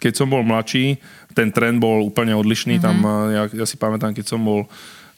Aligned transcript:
keď 0.00 0.12
som 0.16 0.32
bol 0.32 0.40
mladší, 0.40 0.96
ten 1.36 1.52
trend 1.52 1.78
bol 1.78 2.02
úplne 2.02 2.32
odlišný. 2.32 2.80
Mm-hmm. 2.80 2.86
Tam, 2.88 2.96
ja, 3.30 3.42
ja 3.52 3.66
si 3.68 3.76
pamätám, 3.76 4.16
keď 4.16 4.26
som 4.32 4.40
bol 4.40 4.64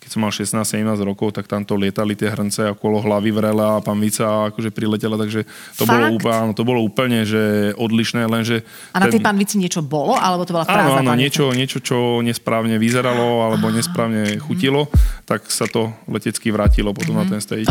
keď 0.02 0.10
som 0.10 0.20
mal 0.26 0.34
16-17 0.34 0.82
rokov, 1.06 1.30
tak 1.30 1.46
tamto 1.46 1.78
lietali 1.78 2.18
tie 2.18 2.26
hrnce 2.26 2.74
okolo 2.74 2.98
hlavy 3.06 3.30
vrela 3.30 3.79
a 3.79 3.84
panvica 3.84 4.50
akože 4.50 4.74
priletela, 4.74 5.14
takže 5.14 5.46
to 5.79 5.87
bolo, 5.87 6.18
úplne, 6.18 6.34
áno, 6.34 6.53
to 6.58 6.66
bolo 6.66 6.82
úplne 6.82 7.22
že 7.22 7.71
odlišné, 7.79 8.26
lenže... 8.26 8.66
A 8.90 8.98
na 8.98 9.06
tej 9.06 9.22
panvici 9.22 9.62
niečo 9.62 9.79
bolo, 9.79 10.18
alebo 10.18 10.42
to 10.42 10.58
bola 10.58 10.66
prázdna 10.66 11.07
Áno, 11.07 11.14
áno 11.14 11.14
niečo, 11.14 11.55
niečo, 11.55 11.79
čo 11.79 12.19
nesprávne 12.19 12.83
vyzeralo 12.83 13.46
alebo 13.46 13.71
nesprávne 13.71 14.43
chutilo, 14.43 14.91
tak 15.23 15.46
sa 15.46 15.71
to 15.71 15.95
letecky 16.11 16.51
vrátilo 16.51 16.91
potom 16.91 17.14
mm-hmm. 17.14 17.30
na 17.30 17.33
ten 17.39 17.41
stage. 17.41 17.71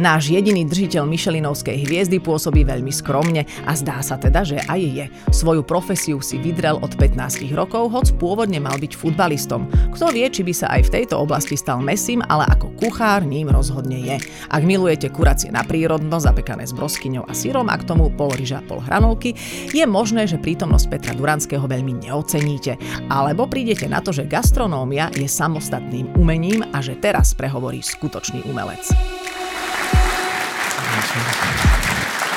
Náš 0.00 0.32
jediný 0.32 0.64
držiteľ 0.64 1.04
Michelinovskej 1.04 1.84
hviezdy 1.84 2.24
pôsobí 2.24 2.64
veľmi 2.64 2.88
skromne 2.88 3.44
a 3.68 3.76
zdá 3.76 4.00
sa 4.00 4.16
teda, 4.16 4.48
že 4.48 4.56
aj 4.64 4.80
je. 4.80 5.04
Svoju 5.28 5.60
profesiu 5.60 6.24
si 6.24 6.40
vydrel 6.40 6.80
od 6.80 6.96
15 6.96 7.44
rokov, 7.52 7.92
hoc 7.92 8.08
pôvodne 8.16 8.64
mal 8.64 8.80
byť 8.80 8.96
futbalistom. 8.96 9.68
Kto 9.92 10.08
vie, 10.08 10.24
či 10.32 10.40
by 10.40 10.56
sa 10.56 10.72
aj 10.72 10.88
v 10.88 10.92
tejto 10.96 11.20
oblasti 11.20 11.52
stal 11.52 11.84
mesím, 11.84 12.24
ale 12.32 12.48
ako 12.48 12.72
kuchár 12.80 13.28
ním 13.28 13.52
rozhodne 13.52 14.00
je. 14.00 14.16
Ak 14.48 14.64
milujete 14.64 15.12
kuracie 15.12 15.52
na 15.52 15.68
prírodno, 15.68 16.16
zapekané 16.16 16.64
s 16.64 16.72
broskyňou 16.72 17.28
a 17.28 17.36
syrom 17.36 17.68
a 17.68 17.76
k 17.76 17.84
tomu 17.84 18.08
pol 18.08 18.32
ryža 18.32 18.64
pol 18.64 18.80
hranolky, 18.80 19.36
je 19.68 19.84
možné, 19.84 20.24
že 20.24 20.40
prítomnosť 20.40 20.88
Petra 20.88 21.12
Duranského 21.12 21.68
veľmi 21.68 22.08
neoceníte. 22.08 22.80
Alebo 23.12 23.44
prídete 23.52 23.84
na 23.84 24.00
to, 24.00 24.16
že 24.16 24.24
gastronómia 24.24 25.12
je 25.12 25.28
samostatným 25.28 26.16
umením 26.16 26.64
a 26.72 26.80
že 26.80 26.96
teraz 26.96 27.36
prehovorí 27.36 27.84
skutočný 27.84 28.48
umelec. 28.48 29.19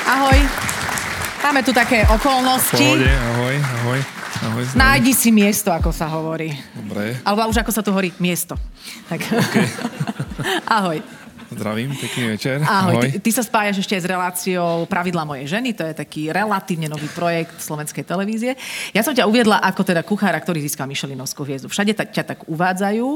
Ahoj. 0.04 0.38
Máme 1.44 1.60
tu 1.60 1.76
také 1.76 2.08
okolnosti. 2.08 2.80
Pohode, 2.80 3.12
ahoj, 3.12 3.56
ahoj. 3.60 4.00
ahoj 4.48 4.64
Nájdi 4.72 5.12
si 5.12 5.28
miesto, 5.28 5.68
ako 5.68 5.92
sa 5.92 6.08
hovorí. 6.08 6.48
Dobre. 6.72 7.20
Alebo 7.20 7.52
už 7.52 7.60
ako 7.60 7.72
sa 7.72 7.84
tu 7.84 7.92
hovorí, 7.92 8.16
miesto. 8.16 8.56
Tak. 9.12 9.20
Okay. 9.20 9.66
ahoj. 10.80 10.98
Zdravím, 11.52 11.92
pekný 11.94 12.34
večer. 12.34 12.64
Ahoj, 12.64 12.96
Ahoj. 12.96 13.04
Ty, 13.04 13.08
ty 13.20 13.30
sa 13.30 13.44
spájaš 13.44 13.84
ešte 13.84 13.94
aj 13.94 14.02
s 14.02 14.08
reláciou 14.08 14.88
Pravidla 14.88 15.28
mojej 15.28 15.46
ženy, 15.46 15.76
to 15.76 15.84
je 15.84 15.94
taký 15.94 16.32
relatívne 16.32 16.88
nový 16.88 17.06
projekt 17.12 17.60
slovenskej 17.60 18.08
televízie. 18.08 18.56
Ja 18.96 19.04
som 19.04 19.12
ťa 19.12 19.28
uviedla 19.28 19.60
ako 19.60 19.84
teda 19.84 20.00
kuchára, 20.00 20.40
ktorý 20.40 20.64
získal 20.64 20.88
Michelinovskú 20.88 21.44
hviezdu. 21.44 21.68
Všade 21.68 21.92
ťa 21.92 22.24
tak 22.24 22.40
uvádzajú. 22.48 23.08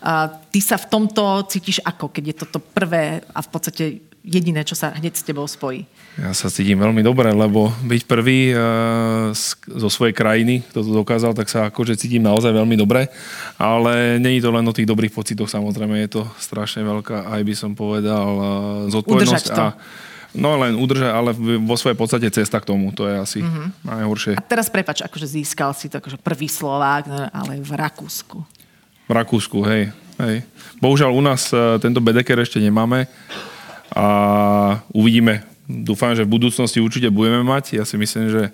A 0.00 0.40
ty 0.48 0.64
sa 0.64 0.80
v 0.80 0.88
tomto 0.88 1.44
cítiš 1.52 1.84
ako, 1.84 2.08
keď 2.10 2.24
je 2.32 2.36
toto 2.48 2.58
prvé 2.58 3.20
a 3.20 3.44
v 3.44 3.48
podstate 3.52 4.13
jediné, 4.24 4.64
čo 4.64 4.72
sa 4.72 4.96
hneď 4.96 5.12
s 5.12 5.22
tebou 5.22 5.44
spojí? 5.44 5.84
Ja 6.16 6.32
sa 6.32 6.48
cítim 6.48 6.80
veľmi 6.80 7.04
dobre, 7.04 7.28
lebo 7.28 7.68
byť 7.84 8.02
prvý 8.08 8.56
uh, 8.56 9.36
zo 9.68 9.88
svojej 9.92 10.16
krajiny, 10.16 10.64
kto 10.72 10.80
to 10.80 10.90
dokázal, 10.96 11.36
tak 11.36 11.52
sa 11.52 11.68
akože 11.68 12.00
cítim 12.00 12.24
naozaj 12.24 12.56
veľmi 12.56 12.74
dobre, 12.80 13.12
ale 13.60 14.16
není 14.16 14.40
to 14.40 14.48
len 14.48 14.64
o 14.64 14.72
tých 14.72 14.88
dobrých 14.88 15.12
pocitoch, 15.12 15.52
samozrejme 15.52 16.00
je 16.08 16.10
to 16.18 16.22
strašne 16.40 16.80
veľká, 16.80 17.28
aj 17.36 17.42
by 17.44 17.54
som 17.54 17.76
povedal, 17.76 18.30
uh, 18.34 18.48
zodpovednosť. 18.88 19.48
A, 19.60 19.76
No 20.34 20.58
len 20.58 20.74
udržať, 20.74 21.14
ale 21.14 21.30
vo 21.62 21.78
svojej 21.78 21.94
podstate 21.94 22.26
cesta 22.26 22.58
k 22.58 22.66
tomu, 22.66 22.90
to 22.90 23.06
je 23.06 23.14
asi 23.14 23.38
mm-hmm. 23.38 23.86
najhoršie. 23.86 24.34
A 24.34 24.42
teraz 24.42 24.66
prepač, 24.66 24.98
akože 25.06 25.30
získal 25.30 25.70
si 25.78 25.86
to 25.86 26.02
akože 26.02 26.18
prvý 26.18 26.50
Slovák, 26.50 27.06
no, 27.06 27.30
ale 27.30 27.62
v 27.62 27.70
Rakúsku. 27.70 28.42
V 29.06 29.12
Rakúsku, 29.14 29.62
hej. 29.62 29.94
hej. 30.18 30.42
Bohužiaľ 30.82 31.14
u 31.14 31.22
nás 31.22 31.54
uh, 31.54 31.78
tento 31.78 32.02
bedeker 32.02 32.34
ešte 32.42 32.58
nemáme 32.58 33.06
a 33.94 34.06
uvidíme. 34.90 35.46
Dúfam, 35.64 36.12
že 36.12 36.26
v 36.26 36.34
budúcnosti 36.36 36.82
určite 36.82 37.08
budeme 37.08 37.40
mať. 37.40 37.80
Ja 37.80 37.88
si 37.88 37.96
myslím, 37.96 38.28
že, 38.28 38.44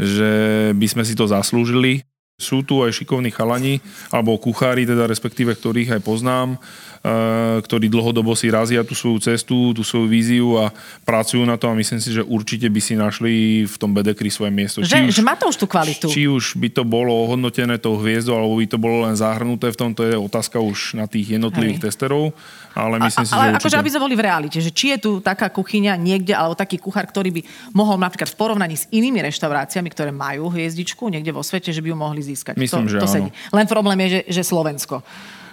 že 0.00 0.30
by 0.74 0.86
sme 0.90 1.02
si 1.06 1.14
to 1.14 1.28
zaslúžili. 1.28 2.02
Sú 2.38 2.62
tu 2.62 2.86
aj 2.86 2.94
šikovní 2.94 3.34
chalani, 3.34 3.82
alebo 4.14 4.38
kuchári, 4.38 4.86
teda 4.86 5.10
respektíve, 5.10 5.58
ktorých 5.58 5.98
aj 5.98 6.06
poznám, 6.06 6.54
eh, 6.54 7.58
ktorí 7.66 7.90
dlhodobo 7.90 8.30
si 8.38 8.46
razia 8.46 8.86
tú 8.86 8.94
svoju 8.94 9.18
cestu, 9.18 9.74
tú 9.74 9.82
svoju 9.82 10.06
víziu 10.06 10.54
a 10.54 10.70
pracujú 11.02 11.42
na 11.42 11.58
to 11.58 11.66
a 11.66 11.74
myslím 11.74 11.98
si, 11.98 12.14
že 12.14 12.22
určite 12.22 12.70
by 12.70 12.78
si 12.78 12.94
našli 12.94 13.66
v 13.66 13.74
tom 13.74 13.90
bedekri 13.90 14.30
svoje 14.30 14.54
miesto. 14.54 14.86
Že, 14.86 15.10
už, 15.10 15.18
že 15.18 15.22
má 15.26 15.34
to 15.34 15.50
už 15.50 15.58
tú 15.58 15.66
kvalitu. 15.66 16.06
Či 16.06 16.30
už 16.30 16.54
by 16.62 16.70
to 16.78 16.86
bolo 16.86 17.10
ohodnotené 17.26 17.74
tou 17.82 17.98
hviezdou, 17.98 18.38
alebo 18.38 18.54
by 18.54 18.70
to 18.70 18.78
bolo 18.78 19.10
len 19.10 19.18
zahrnuté 19.18 19.74
v 19.74 19.78
tom, 19.78 19.90
to 19.90 20.06
je 20.06 20.14
otázka 20.14 20.62
už 20.62 20.94
na 20.94 21.10
tých 21.10 21.34
jednotlivých 21.34 21.82
Hej. 21.82 21.86
testerov 21.90 22.38
ale 22.78 23.02
myslím 23.02 23.26
si, 23.26 23.34
ale 23.34 23.58
že 23.58 23.66
akože 23.66 23.76
aby 23.82 23.90
sme 23.90 24.04
boli 24.06 24.14
v 24.14 24.22
realite, 24.22 24.58
že 24.62 24.70
či 24.70 24.94
je 24.94 24.98
tu 25.02 25.10
taká 25.18 25.50
kuchyňa 25.50 25.98
niekde, 25.98 26.30
alebo 26.30 26.54
taký 26.54 26.78
kuchár, 26.78 27.10
ktorý 27.10 27.34
by 27.34 27.40
mohol 27.74 27.98
napríklad 27.98 28.30
v 28.30 28.38
porovnaní 28.38 28.78
s 28.78 28.86
inými 28.94 29.18
reštauráciami, 29.26 29.90
ktoré 29.90 30.14
majú 30.14 30.46
hviezdičku 30.54 31.10
niekde 31.10 31.34
vo 31.34 31.42
svete, 31.42 31.74
že 31.74 31.82
by 31.82 31.90
ju 31.90 31.96
mohli 31.98 32.22
získať. 32.22 32.54
Myslím, 32.54 32.86
to, 32.86 32.94
že 32.94 32.98
to 33.02 33.08
áno. 33.10 33.14
sedí. 33.18 33.30
Len 33.50 33.66
problém 33.66 33.98
je, 34.06 34.08
že, 34.08 34.20
že 34.38 34.42
Slovensko. 34.46 35.02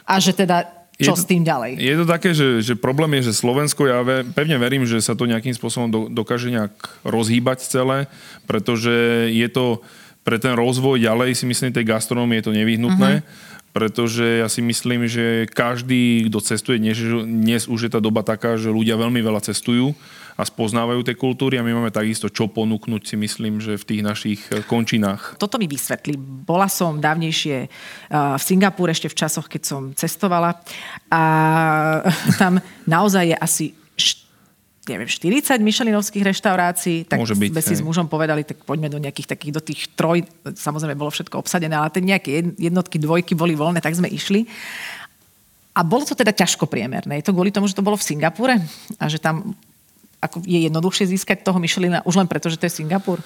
A 0.06 0.22
že 0.22 0.38
teda 0.38 0.70
čo 0.96 1.12
je 1.12 1.18
to, 1.18 1.20
s 1.20 1.28
tým 1.28 1.44
ďalej? 1.44 1.76
Je 1.76 1.96
to 2.00 2.06
také, 2.08 2.32
že, 2.32 2.64
že 2.64 2.74
problém 2.80 3.20
je, 3.20 3.34
že 3.34 3.42
Slovensko, 3.44 3.84
ja 3.84 4.00
ve, 4.00 4.24
pevne 4.24 4.56
verím, 4.56 4.88
že 4.88 5.04
sa 5.04 5.12
to 5.12 5.28
nejakým 5.28 5.52
spôsobom 5.52 5.92
do, 5.92 6.08
dokáže 6.08 6.48
nejak 6.48 6.72
rozhýbať 7.04 7.68
celé, 7.68 8.08
pretože 8.48 8.94
je 9.34 9.48
to 9.52 9.84
pre 10.24 10.40
ten 10.40 10.56
rozvoj 10.56 11.04
ďalej 11.04 11.36
si 11.36 11.46
myslím, 11.46 11.76
tej 11.76 11.86
gastronómie 11.90 12.40
je 12.40 12.46
to 12.48 12.54
nevyhnutné. 12.56 13.12
Uh-huh 13.20 13.54
pretože 13.76 14.40
ja 14.40 14.48
si 14.48 14.64
myslím, 14.64 15.04
že 15.04 15.52
každý, 15.52 16.32
kto 16.32 16.40
cestuje, 16.40 16.80
dnes, 16.80 16.96
dnes 17.28 17.68
už 17.68 17.80
je 17.84 17.92
tá 17.92 18.00
doba 18.00 18.24
taká, 18.24 18.56
že 18.56 18.72
ľudia 18.72 18.96
veľmi 18.96 19.20
veľa 19.20 19.44
cestujú 19.44 19.92
a 20.40 20.48
spoznávajú 20.48 21.04
tie 21.04 21.20
kultúry 21.20 21.60
a 21.60 21.64
my 21.68 21.76
máme 21.76 21.92
takisto 21.92 22.32
čo 22.32 22.48
ponúknuť 22.48 23.04
si 23.04 23.20
myslím, 23.20 23.60
že 23.60 23.76
v 23.76 23.84
tých 23.84 24.02
našich 24.02 24.42
eh, 24.48 24.64
končinách. 24.64 25.36
Toto 25.36 25.60
mi 25.60 25.68
vysvetli. 25.68 26.16
Bola 26.20 26.72
som 26.72 27.04
dávnejšie 27.04 27.58
eh, 27.64 27.70
v 28.12 28.40
Singapúre 28.40 28.96
ešte 28.96 29.12
v 29.12 29.20
časoch, 29.20 29.52
keď 29.52 29.62
som 29.68 29.82
cestovala 29.92 30.56
a 31.12 31.22
tam 32.40 32.64
naozaj 32.88 33.36
je 33.36 33.36
asi 33.36 33.66
neviem, 34.86 35.10
40 35.10 35.58
myšelinovských 35.62 36.24
reštaurácií, 36.24 37.10
tak 37.10 37.18
Môže 37.18 37.34
byť, 37.34 37.52
sme 37.58 37.64
si 37.66 37.76
s 37.76 37.82
mužom 37.82 38.06
povedali, 38.06 38.46
tak 38.46 38.62
poďme 38.62 38.94
do 38.94 39.02
nejakých 39.02 39.34
takých, 39.34 39.54
do 39.58 39.62
tých 39.62 39.82
troj, 39.98 40.22
samozrejme 40.46 40.94
bolo 40.94 41.10
všetko 41.10 41.42
obsadené, 41.42 41.74
ale 41.74 41.90
tie 41.90 42.06
nejaké 42.06 42.54
jednotky, 42.62 43.02
dvojky 43.02 43.34
boli 43.34 43.58
voľné, 43.58 43.82
tak 43.82 43.98
sme 43.98 44.06
išli. 44.06 44.46
A 45.76 45.84
bolo 45.84 46.08
to 46.08 46.16
teda 46.16 46.32
ťažko 46.32 46.70
priemerné. 46.70 47.20
Je 47.20 47.26
to 47.28 47.36
kvôli 47.36 47.52
tomu, 47.52 47.68
že 47.68 47.76
to 47.76 47.84
bolo 47.84 48.00
v 48.00 48.08
Singapúre 48.08 48.62
a 49.02 49.06
že 49.12 49.20
tam 49.20 49.58
ako 50.24 50.42
je 50.42 50.66
jednoduchšie 50.66 51.06
získať 51.12 51.46
toho 51.46 51.62
Michelina 51.62 52.02
už 52.08 52.18
len 52.18 52.26
preto, 52.26 52.50
že 52.50 52.58
to 52.58 52.66
je 52.66 52.82
Singapur? 52.82 53.22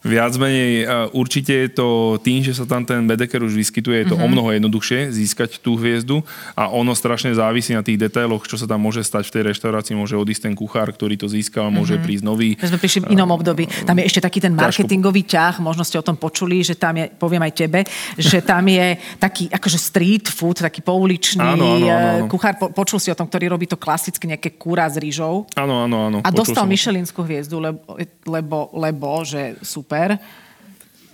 Viac 0.00 0.32
menej 0.40 0.88
určite 1.12 1.52
je 1.52 1.68
to 1.76 2.16
tým, 2.24 2.40
že 2.40 2.56
sa 2.56 2.64
tam 2.64 2.88
ten 2.88 3.04
Bedeker 3.04 3.44
už 3.44 3.52
vyskytuje, 3.52 4.00
je 4.00 4.06
to 4.08 4.16
mm-hmm. 4.16 4.32
o 4.32 4.32
mnoho 4.32 4.48
jednoduchšie 4.56 5.12
získať 5.12 5.60
tú 5.60 5.76
hviezdu 5.76 6.24
a 6.56 6.72
ono 6.72 6.96
strašne 6.96 7.36
závisí 7.36 7.76
na 7.76 7.84
tých 7.84 8.00
detailoch, 8.00 8.48
čo 8.48 8.56
sa 8.56 8.64
tam 8.64 8.80
môže 8.80 9.04
stať 9.04 9.28
v 9.28 9.32
tej 9.36 9.42
reštaurácii. 9.52 9.92
Môže 9.92 10.16
odísť 10.16 10.48
ten 10.48 10.54
kuchár, 10.56 10.88
ktorý 10.88 11.20
to 11.20 11.28
získal, 11.28 11.68
mm-hmm. 11.68 11.76
môže 11.76 11.96
prísť 12.00 12.24
nový. 12.24 12.56
My 12.56 12.72
sme 12.72 12.80
prišli 12.80 13.00
v 13.04 13.08
inom 13.12 13.28
období. 13.28 13.68
Tam 13.84 13.96
je 14.00 14.04
ešte 14.08 14.24
taký 14.24 14.40
ten 14.40 14.56
marketingový 14.56 15.28
ťah, 15.28 15.60
možno 15.60 15.84
ste 15.84 16.00
o 16.00 16.04
tom 16.06 16.16
počuli, 16.16 16.64
že 16.64 16.80
tam 16.80 16.96
je, 16.96 17.12
poviem 17.20 17.44
aj 17.44 17.52
tebe, 17.52 17.84
že 18.16 18.40
tam 18.40 18.64
je 18.72 18.96
taký 19.20 19.52
akože 19.52 19.76
street 19.76 20.32
food, 20.32 20.64
taký 20.64 20.80
pouličný 20.80 21.44
áno, 21.44 21.76
áno, 21.76 21.86
áno, 21.92 22.10
áno. 22.24 22.28
kuchár. 22.32 22.56
Po, 22.56 22.72
počul 22.72 22.96
si 23.04 23.12
o 23.12 23.16
tom, 23.18 23.28
ktorý 23.28 23.52
robí 23.52 23.68
to 23.68 23.76
klasicky 23.76 24.24
nejaké 24.24 24.56
kúra 24.56 24.88
s 24.88 24.96
rýžou. 24.96 25.44
Áno, 25.60 25.84
áno, 25.84 26.08
áno. 26.08 26.18
A 26.24 26.32
dostal 26.32 26.64
Michelinskú 26.64 27.20
hviezdu, 27.20 27.60
lebo, 27.60 28.00
lebo, 28.24 28.72
lebo 28.72 29.20
že 29.28 29.60
super 29.60 29.89
super. 29.90 30.14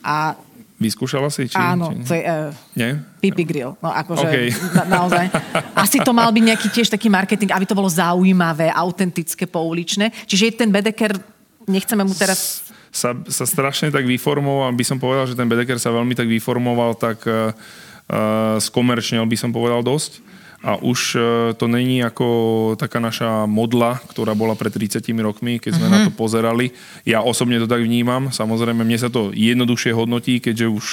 A 0.04 0.36
Vyskúšala 0.76 1.32
si? 1.32 1.48
Či, 1.48 1.56
áno, 1.56 1.88
či... 2.04 2.20
uh, 2.20 2.52
Nie? 2.76 3.00
pipi 3.16 3.48
grill. 3.48 3.80
No 3.80 3.88
akože 3.88 4.28
okay. 4.28 4.52
na, 4.76 4.84
naozaj. 5.00 5.32
Asi 5.72 6.04
to 6.04 6.12
mal 6.12 6.28
byť 6.28 6.44
nejaký 6.52 6.68
tiež 6.68 6.92
taký 6.92 7.08
marketing, 7.08 7.48
aby 7.48 7.64
to 7.64 7.72
bolo 7.72 7.88
zaujímavé, 7.88 8.68
autentické, 8.68 9.48
pouličné. 9.48 10.12
Čiže 10.28 10.60
ten 10.60 10.68
Bedeker, 10.68 11.16
nechceme 11.64 12.04
mu 12.04 12.12
teraz... 12.12 12.68
Sa, 12.92 13.16
sa 13.24 13.48
strašne 13.48 13.88
tak 13.88 14.04
vyformoval, 14.04 14.68
by 14.76 14.84
som 14.84 15.00
povedal, 15.00 15.24
že 15.24 15.32
ten 15.32 15.48
Bedeker 15.48 15.80
sa 15.80 15.88
veľmi 15.96 16.12
tak 16.12 16.28
vyformoval, 16.28 16.92
tak 17.00 17.24
uh, 17.24 17.56
uh, 18.12 18.60
skomerčne 18.60 19.16
by 19.24 19.36
som 19.40 19.56
povedal 19.56 19.80
dosť 19.80 20.20
a 20.66 20.82
už 20.82 21.14
e, 21.14 21.20
to 21.54 21.70
není 21.70 22.02
ako 22.02 22.26
taká 22.74 22.98
naša 22.98 23.46
modla, 23.46 24.02
ktorá 24.10 24.34
bola 24.34 24.58
pred 24.58 24.74
30 24.74 24.98
rokmi, 25.22 25.62
keď 25.62 25.78
sme 25.78 25.86
uh-huh. 25.86 26.02
na 26.02 26.06
to 26.06 26.10
pozerali. 26.10 26.74
Ja 27.06 27.22
osobne 27.22 27.62
to 27.62 27.70
tak 27.70 27.86
vnímam. 27.86 28.34
Samozrejme, 28.34 28.82
mne 28.82 28.98
sa 28.98 29.06
to 29.06 29.30
jednoduchšie 29.30 29.94
hodnotí, 29.94 30.42
keďže 30.42 30.66
už 30.66 30.86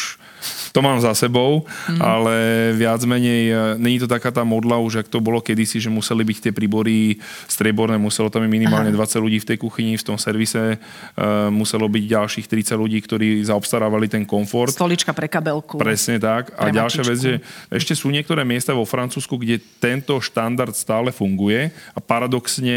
to 0.71 0.79
mám 0.81 0.99
za 0.99 1.13
sebou, 1.13 1.63
mm. 1.89 2.01
ale 2.01 2.35
viac 2.75 3.01
menej, 3.05 3.43
e, 3.49 3.55
není 3.77 3.97
to 3.99 4.07
taká 4.09 4.31
tá 4.33 4.41
modla 4.41 4.81
už, 4.81 5.05
ak 5.05 5.07
to 5.07 5.21
bolo 5.21 5.39
kedysi, 5.39 5.79
že 5.79 5.89
museli 5.91 6.25
byť 6.25 6.37
tie 6.49 6.53
príbory 6.55 7.17
strieborné, 7.45 7.95
muselo 7.97 8.29
tam 8.29 8.45
minimálne 8.45 8.91
Aha. 8.91 9.05
20 9.05 9.25
ľudí 9.25 9.37
v 9.41 9.47
tej 9.53 9.57
kuchyni, 9.61 9.93
v 9.99 10.05
tom 10.05 10.17
servise, 10.19 10.77
uh, 10.77 11.49
muselo 11.49 11.87
byť 11.87 12.03
ďalších 12.03 12.45
30 12.49 12.75
ľudí, 12.77 12.99
ktorí 13.01 13.43
zaobstarávali 13.45 14.09
ten 14.09 14.23
komfort. 14.27 14.73
Stolička 14.73 15.13
pre 15.15 15.29
kabelku. 15.29 15.79
Presne 15.79 16.19
tak. 16.19 16.53
A 16.57 16.69
ďalšia 16.69 17.03
vec, 17.05 17.19
že 17.19 17.33
ešte 17.71 17.93
sú 17.93 18.09
niektoré 18.09 18.43
miesta 18.43 18.75
vo 18.75 18.85
Francúzsku, 18.87 19.37
kde 19.39 19.61
tento 19.79 20.17
štandard 20.19 20.73
stále 20.73 21.13
funguje 21.13 21.71
a 21.93 21.99
paradoxne 21.99 22.73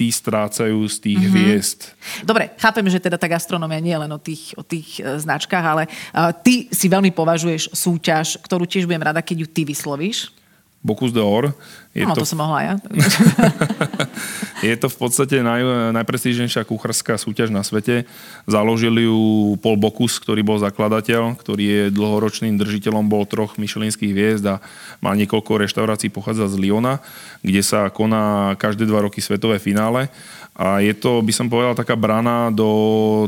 tí 0.00 0.08
strácajú 0.08 0.88
z 0.88 0.96
tých 0.96 1.20
mm-hmm. 1.20 1.36
hviezd. 1.36 1.80
Dobre, 2.24 2.56
chápem, 2.56 2.88
že 2.88 3.04
teda 3.04 3.20
tá 3.20 3.28
gastronomia 3.28 3.84
nie 3.84 3.92
je 3.92 4.00
len 4.00 4.12
o 4.16 4.16
tých, 4.16 4.56
o 4.56 4.64
tých 4.64 4.96
e, 4.96 5.20
značkách, 5.20 5.60
ale 5.60 5.84
uh, 5.84 6.32
ty 6.32 6.72
si 6.72 6.88
veľmi 6.88 7.12
považuješ 7.12 7.76
súťaž, 7.76 8.40
ktorú 8.40 8.64
tiež 8.64 8.88
budem 8.88 9.04
rada, 9.04 9.20
keď 9.20 9.44
ju 9.44 9.48
ty 9.52 9.68
vyslovíš. 9.68 10.32
Bocuse 10.80 11.12
d'Or. 11.12 11.52
Je 11.92 12.08
no, 12.08 12.16
to, 12.16 12.24
to 12.24 12.32
som 12.32 12.40
mohla 12.40 12.64
ja. 12.64 12.74
je 14.60 14.76
to 14.76 14.92
v 14.92 14.96
podstate 14.96 15.40
naj, 15.40 15.92
najprestížnejšia 15.96 16.68
kucharská 16.68 17.16
súťaž 17.16 17.48
na 17.48 17.64
svete. 17.64 18.04
Založil 18.44 18.92
ju 19.00 19.18
Paul 19.64 19.80
Bocuse, 19.80 20.20
ktorý 20.20 20.44
bol 20.44 20.60
zakladateľ, 20.60 21.40
ktorý 21.40 21.64
je 21.64 21.82
dlhoročným 21.96 22.60
držiteľom 22.60 23.08
bol 23.08 23.24
troch 23.24 23.56
myšelinských 23.56 24.12
hviezd 24.12 24.44
a 24.44 24.60
má 25.00 25.16
niekoľko 25.16 25.64
reštaurácií, 25.64 26.12
pochádza 26.12 26.52
z 26.52 26.60
Lyona, 26.60 27.00
kde 27.40 27.64
sa 27.64 27.88
koná 27.88 28.52
každé 28.60 28.84
dva 28.84 29.08
roky 29.08 29.24
svetové 29.24 29.56
finále. 29.56 30.12
A 30.60 30.84
je 30.84 30.92
to, 30.92 31.24
by 31.24 31.32
som 31.32 31.48
povedal, 31.48 31.72
taká 31.72 31.96
brana 31.96 32.52
do 32.52 32.68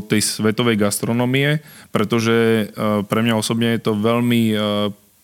tej 0.05 0.21
svetovej 0.21 0.77
gastronomie, 0.77 1.65
pretože 1.89 2.33
e, 2.33 2.65
pre 3.09 3.25
mňa 3.25 3.33
osobne 3.33 3.73
je 3.73 3.81
to 3.81 3.97
veľmi 3.97 4.53
e, 4.53 4.55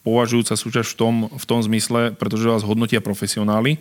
považujúca 0.02 0.58
súťaž 0.58 0.90
v 0.90 0.98
tom, 0.98 1.16
v 1.30 1.46
tom 1.46 1.60
zmysle, 1.62 2.18
pretože 2.18 2.50
vás 2.50 2.66
hodnotia 2.66 2.98
profesionáli 2.98 3.78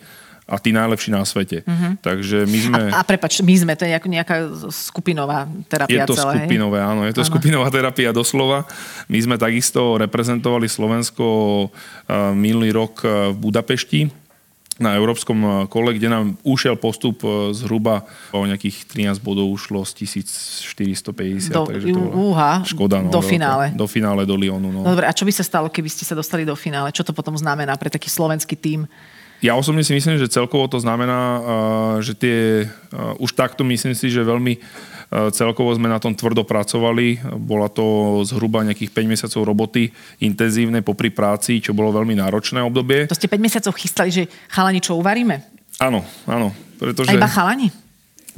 a 0.49 0.57
tí 0.57 0.73
najlepší 0.73 1.13
na 1.13 1.21
svete. 1.29 1.61
Uh-huh. 1.61 1.93
Takže 2.01 2.49
my 2.49 2.59
sme... 2.59 2.81
A, 2.89 3.01
a 3.01 3.03
prepač, 3.05 3.45
my 3.45 3.53
sme, 3.53 3.77
to 3.77 3.85
je 3.85 3.93
nejaká 3.93 4.49
skupinová 4.73 5.45
terapia 5.69 6.09
Je 6.09 6.09
to 6.09 6.17
celé, 6.17 6.49
skupinové, 6.49 6.81
hej? 6.81 6.89
áno, 6.89 7.01
je 7.05 7.13
to 7.13 7.21
ano. 7.21 7.29
skupinová 7.29 7.69
terapia 7.69 8.11
doslova. 8.17 8.65
My 9.13 9.19
sme 9.21 9.37
takisto 9.37 10.01
reprezentovali 10.01 10.65
Slovensko 10.65 11.25
uh, 11.69 12.33
minulý 12.33 12.73
rok 12.73 13.05
uh, 13.05 13.29
v 13.31 13.37
Budapešti 13.45 14.09
na 14.79 14.95
európskom 14.95 15.39
eh, 15.43 15.51
kole, 15.67 15.91
kde 15.93 16.09
nám 16.09 16.39
ušiel 16.47 16.79
postup 16.79 17.21
eh, 17.27 17.51
zhruba 17.51 18.07
o 18.31 18.47
nejakých 18.47 18.87
13 18.87 19.19
bodov 19.21 19.51
ušlo 19.51 19.83
z 19.83 20.07
1450, 20.07 21.51
do, 21.51 21.67
takže 21.67 21.87
to 21.91 22.01
úha, 22.15 22.63
škoda. 22.63 23.03
No, 23.03 23.11
do 23.11 23.21
finále. 23.21 23.75
Do 23.75 23.91
finále, 23.91 24.23
do 24.23 24.39
Lyonu. 24.39 24.71
No. 24.71 24.87
no 24.87 24.95
dobre, 24.95 25.11
a 25.11 25.13
čo 25.13 25.27
by 25.27 25.35
sa 25.35 25.43
stalo, 25.43 25.67
keby 25.69 25.91
ste 25.91 26.07
sa 26.07 26.15
dostali 26.15 26.47
do 26.47 26.55
finále? 26.55 26.95
Čo 26.95 27.03
to 27.03 27.13
potom 27.13 27.35
znamená 27.35 27.75
pre 27.75 27.91
taký 27.91 28.07
slovenský 28.07 28.55
tím? 28.55 28.87
Ja 29.39 29.55
osobne 29.55 29.87
si 29.87 29.95
myslím, 29.95 30.19
že 30.19 30.27
celkovo 30.27 30.67
to 30.67 30.83
znamená, 30.83 31.21
uh, 31.21 31.41
že 32.03 32.19
tie, 32.19 32.67
uh, 32.67 33.15
už 33.23 33.39
takto 33.39 33.63
myslím 33.63 33.95
si, 33.95 34.11
že 34.11 34.27
veľmi 34.27 34.59
uh, 34.59 35.31
celkovo 35.31 35.71
sme 35.79 35.87
na 35.87 36.03
tom 36.03 36.11
tvrdo 36.11 36.43
pracovali. 36.43 37.23
Bola 37.39 37.71
to 37.71 38.19
zhruba 38.27 38.67
nejakých 38.67 38.91
5 38.91 39.07
mesiacov 39.07 39.41
roboty 39.47 39.95
intenzívnej 40.19 40.83
popri 40.83 41.15
práci, 41.15 41.63
čo 41.63 41.71
bolo 41.71 41.95
veľmi 41.95 42.19
náročné 42.19 42.59
obdobie. 42.67 43.07
To 43.07 43.15
ste 43.15 43.31
5 43.31 43.39
mesiacov 43.39 43.73
chystali, 43.79 44.11
že 44.11 44.27
chalani 44.51 44.83
čo 44.83 44.99
uvaríme? 44.99 45.47
Áno, 45.79 46.03
áno. 46.27 46.51
Pretože... 46.83 47.15
A 47.15 47.19
iba 47.19 47.31
chalani? 47.31 47.71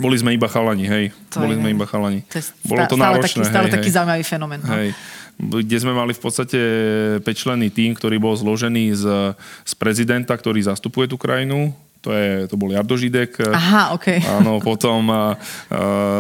Boli 0.01 0.17
sme 0.17 0.33
iba 0.33 0.49
chalani, 0.49 0.85
hej. 0.89 1.05
To 1.33 1.45
Boli 1.45 1.57
je, 1.57 1.61
sme 1.61 1.69
iba 1.77 1.85
chalani. 1.85 2.25
To 2.29 2.41
je 2.41 2.45
Bolo 2.65 2.85
to 2.89 2.97
náročné. 2.97 3.45
Taký, 3.45 3.53
stále 3.53 3.67
hej, 3.69 3.75
taký 3.77 3.89
hej. 3.89 3.97
zaujímavý 3.97 4.25
fenomén. 4.25 4.61
No. 4.65 4.73
Hej 4.77 4.97
kde 5.41 5.77
sme 5.81 5.97
mali 5.97 6.13
v 6.13 6.21
podstate 6.21 6.61
pečlený 7.25 7.73
tým, 7.73 7.97
ktorý 7.97 8.21
bol 8.21 8.37
zložený 8.37 8.93
z, 8.93 9.05
z 9.65 9.73
prezidenta, 9.81 10.37
ktorý 10.37 10.61
zastupuje 10.61 11.09
tú 11.09 11.17
krajinu, 11.17 11.73
to, 12.01 12.17
je, 12.17 12.49
to 12.49 12.57
bol 12.57 12.73
Jardo 12.73 12.97
Židek. 12.97 13.45
Aha, 13.53 13.93
okay. 13.93 14.25
Áno, 14.41 14.57
potom 14.65 15.05
uh, 15.13 15.37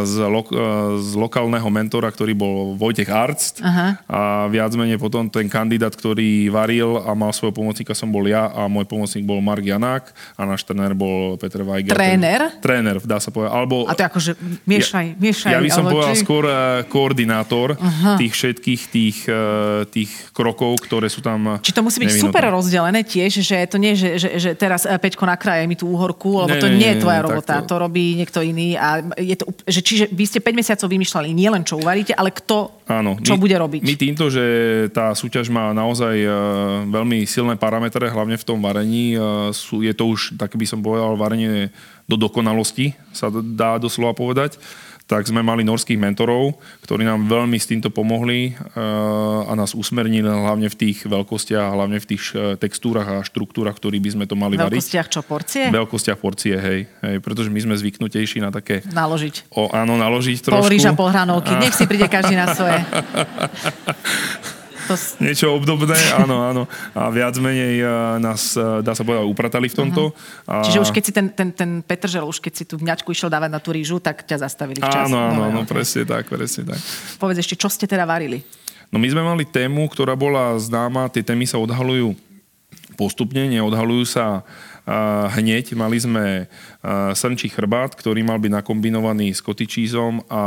z, 0.04 0.14
lo, 0.28 0.44
uh, 0.44 1.00
z 1.00 1.16
lokálneho 1.16 1.64
mentora, 1.72 2.12
ktorý 2.12 2.36
bol 2.36 2.76
Vojtech 2.76 3.08
Arzt 3.08 3.64
Aha. 3.64 3.96
a 4.04 4.20
viac 4.52 4.76
menej 4.76 5.00
potom 5.00 5.32
ten 5.32 5.48
kandidát, 5.48 5.96
ktorý 5.96 6.52
varil 6.52 7.00
a 7.00 7.16
mal 7.16 7.32
svojho 7.32 7.56
pomocníka 7.56 7.96
som 7.96 8.12
bol 8.12 8.28
ja 8.28 8.52
a 8.52 8.68
môj 8.68 8.84
pomocník 8.84 9.24
bol 9.24 9.40
Mark 9.40 9.64
Janák 9.64 10.12
a 10.36 10.42
náš 10.44 10.68
tréner 10.68 10.92
bol 10.92 11.40
Peter 11.40 11.64
Weiger. 11.64 11.96
Tréner? 11.96 12.60
Tréner, 12.60 13.00
dá 13.00 13.16
sa 13.16 13.32
povedať. 13.32 13.56
Alebo, 13.56 13.88
a 13.88 13.96
to 13.96 14.04
akože 14.04 14.36
miešaj, 14.68 15.16
ja, 15.16 15.20
miešaj. 15.20 15.50
Ja 15.56 15.60
by 15.64 15.70
som 15.72 15.84
povedal 15.88 16.12
či... 16.12 16.20
skôr 16.20 16.44
uh, 16.44 16.84
koordinátor 16.92 17.80
Aha. 17.80 18.20
tých 18.20 18.36
všetkých 18.36 18.80
tých, 18.92 19.18
uh, 19.32 19.88
tých 19.88 20.12
krokov, 20.36 20.76
ktoré 20.84 21.08
sú 21.08 21.24
tam 21.24 21.56
Či 21.64 21.72
to 21.72 21.80
musí 21.80 22.04
byť 22.04 22.12
nevinutné. 22.12 22.28
super 22.28 22.44
rozdelené 22.52 23.00
tiež, 23.00 23.40
že 23.40 23.64
to 23.64 23.80
nie, 23.80 23.96
že, 23.96 24.20
že, 24.20 24.28
že 24.36 24.50
teraz 24.52 24.84
Peťko 24.84 25.24
na 25.24 25.40
kraje 25.40 25.69
mi 25.70 25.78
tú 25.78 25.94
úhorku, 25.94 26.42
lebo 26.42 26.58
nie, 26.58 26.62
to 26.62 26.66
nie, 26.66 26.78
nie 26.82 26.90
je 26.98 27.06
tvoja 27.06 27.20
robota, 27.22 27.62
to... 27.62 27.70
to 27.70 27.74
robí 27.78 28.18
niekto 28.18 28.42
iný. 28.42 28.74
A 28.74 28.98
je 29.14 29.38
to, 29.38 29.46
že, 29.70 29.80
čiže 29.86 30.04
vy 30.10 30.24
ste 30.26 30.42
5 30.42 30.50
mesiacov 30.58 30.86
vymýšľali 30.90 31.30
nielen 31.30 31.62
čo 31.62 31.78
uvaríte, 31.78 32.10
ale 32.18 32.34
kto 32.34 32.82
Áno, 32.90 33.14
čo 33.22 33.38
my, 33.38 33.46
bude 33.46 33.54
robiť. 33.54 33.86
My 33.86 33.94
týmto, 33.94 34.26
že 34.26 34.44
tá 34.90 35.14
súťaž 35.14 35.46
má 35.46 35.70
naozaj 35.70 36.16
uh, 36.26 36.32
veľmi 36.90 37.22
silné 37.30 37.54
parametre, 37.54 38.10
hlavne 38.10 38.34
v 38.34 38.44
tom 38.44 38.58
varení, 38.58 39.14
uh, 39.14 39.54
sú, 39.54 39.86
je 39.86 39.94
to 39.94 40.10
už, 40.10 40.34
tak 40.34 40.58
by 40.58 40.66
som 40.66 40.82
povedal, 40.82 41.14
varenie 41.14 41.70
do 42.10 42.18
dokonalosti, 42.18 42.98
sa 43.14 43.30
dá 43.30 43.78
doslova 43.78 44.18
povedať 44.18 44.58
tak 45.10 45.26
sme 45.26 45.42
mali 45.42 45.66
norských 45.66 45.98
mentorov, 45.98 46.54
ktorí 46.86 47.02
nám 47.02 47.26
veľmi 47.26 47.58
s 47.58 47.66
týmto 47.66 47.90
pomohli 47.90 48.54
eh, 48.54 49.50
a 49.50 49.52
nás 49.58 49.74
usmernili 49.74 50.30
hlavne 50.30 50.70
v 50.70 50.76
tých 50.78 51.10
veľkostiach, 51.10 51.74
hlavne 51.74 51.98
v 51.98 52.06
tých 52.14 52.22
eh, 52.38 52.54
textúrach 52.54 53.10
a 53.10 53.26
štruktúrach, 53.26 53.74
ktorý 53.74 53.98
by 53.98 54.10
sme 54.14 54.24
to 54.30 54.38
mali 54.38 54.54
variť. 54.54 54.78
Veľkostiach 54.78 55.08
čo, 55.10 55.20
porcie? 55.26 55.66
Veľkostiach 55.74 56.18
porcie, 56.22 56.54
hej, 56.54 56.86
hej. 57.02 57.16
Pretože 57.18 57.50
my 57.50 57.58
sme 57.58 57.74
zvyknutejší 57.74 58.38
na 58.38 58.54
také... 58.54 58.86
Naložiť. 58.86 59.50
O, 59.50 59.66
áno, 59.74 59.98
naložiť 59.98 60.46
trošku. 60.46 60.62
Pol 60.62 60.70
rýža, 60.70 60.94
pol 60.94 61.10
hranolky. 61.10 61.58
Nech 61.58 61.74
si 61.74 61.90
príde 61.90 62.06
každý 62.06 62.38
na 62.38 62.54
svoje. 62.54 62.78
To... 64.90 64.98
Niečo 65.22 65.54
obdobné, 65.54 65.94
áno, 66.18 66.42
áno. 66.42 66.62
A 66.98 67.14
viac 67.14 67.38
menej 67.38 67.78
nás, 68.18 68.58
dá 68.58 68.90
sa 68.90 69.06
povedať, 69.06 69.22
upratali 69.30 69.70
v 69.70 69.76
tomto. 69.78 70.10
Uh-huh. 70.10 70.50
A... 70.50 70.66
Čiže 70.66 70.82
už 70.82 70.90
keď 70.90 71.02
si 71.06 71.12
ten, 71.14 71.30
ten, 71.30 71.54
ten 71.54 71.78
Petržel, 71.78 72.26
už 72.26 72.42
keď 72.42 72.52
si 72.58 72.64
tú 72.66 72.74
vňačku 72.74 73.14
išiel 73.14 73.30
dávať 73.30 73.54
na 73.54 73.62
tú 73.62 73.70
rýžu, 73.70 74.02
tak 74.02 74.26
ťa 74.26 74.42
zastavili 74.42 74.82
včas. 74.82 75.06
Áno, 75.06 75.30
áno, 75.30 75.40
áno, 75.46 75.60
okay. 75.62 75.78
presne 75.78 76.02
tak, 76.02 76.26
presne 76.26 76.74
tak. 76.74 76.80
Povedz 77.22 77.38
ešte, 77.38 77.54
čo 77.54 77.70
ste 77.70 77.86
teda 77.86 78.02
varili? 78.02 78.42
No 78.90 78.98
my 78.98 79.06
sme 79.06 79.22
mali 79.22 79.46
tému, 79.46 79.86
ktorá 79.86 80.18
bola 80.18 80.58
známa, 80.58 81.06
tie 81.06 81.22
témy 81.22 81.46
sa 81.46 81.62
odhalujú 81.62 82.18
postupne, 82.98 83.46
neodhalujú 83.46 84.04
sa 84.04 84.42
hneď. 85.36 85.78
Mali 85.78 85.98
sme 86.02 86.24
srnčí 87.14 87.52
chrbát, 87.52 87.92
ktorý 87.94 88.24
mal 88.24 88.40
byť 88.40 88.52
nakombinovaný 88.62 89.36
s 89.36 89.44
kotičízom 89.44 90.26
a 90.26 90.42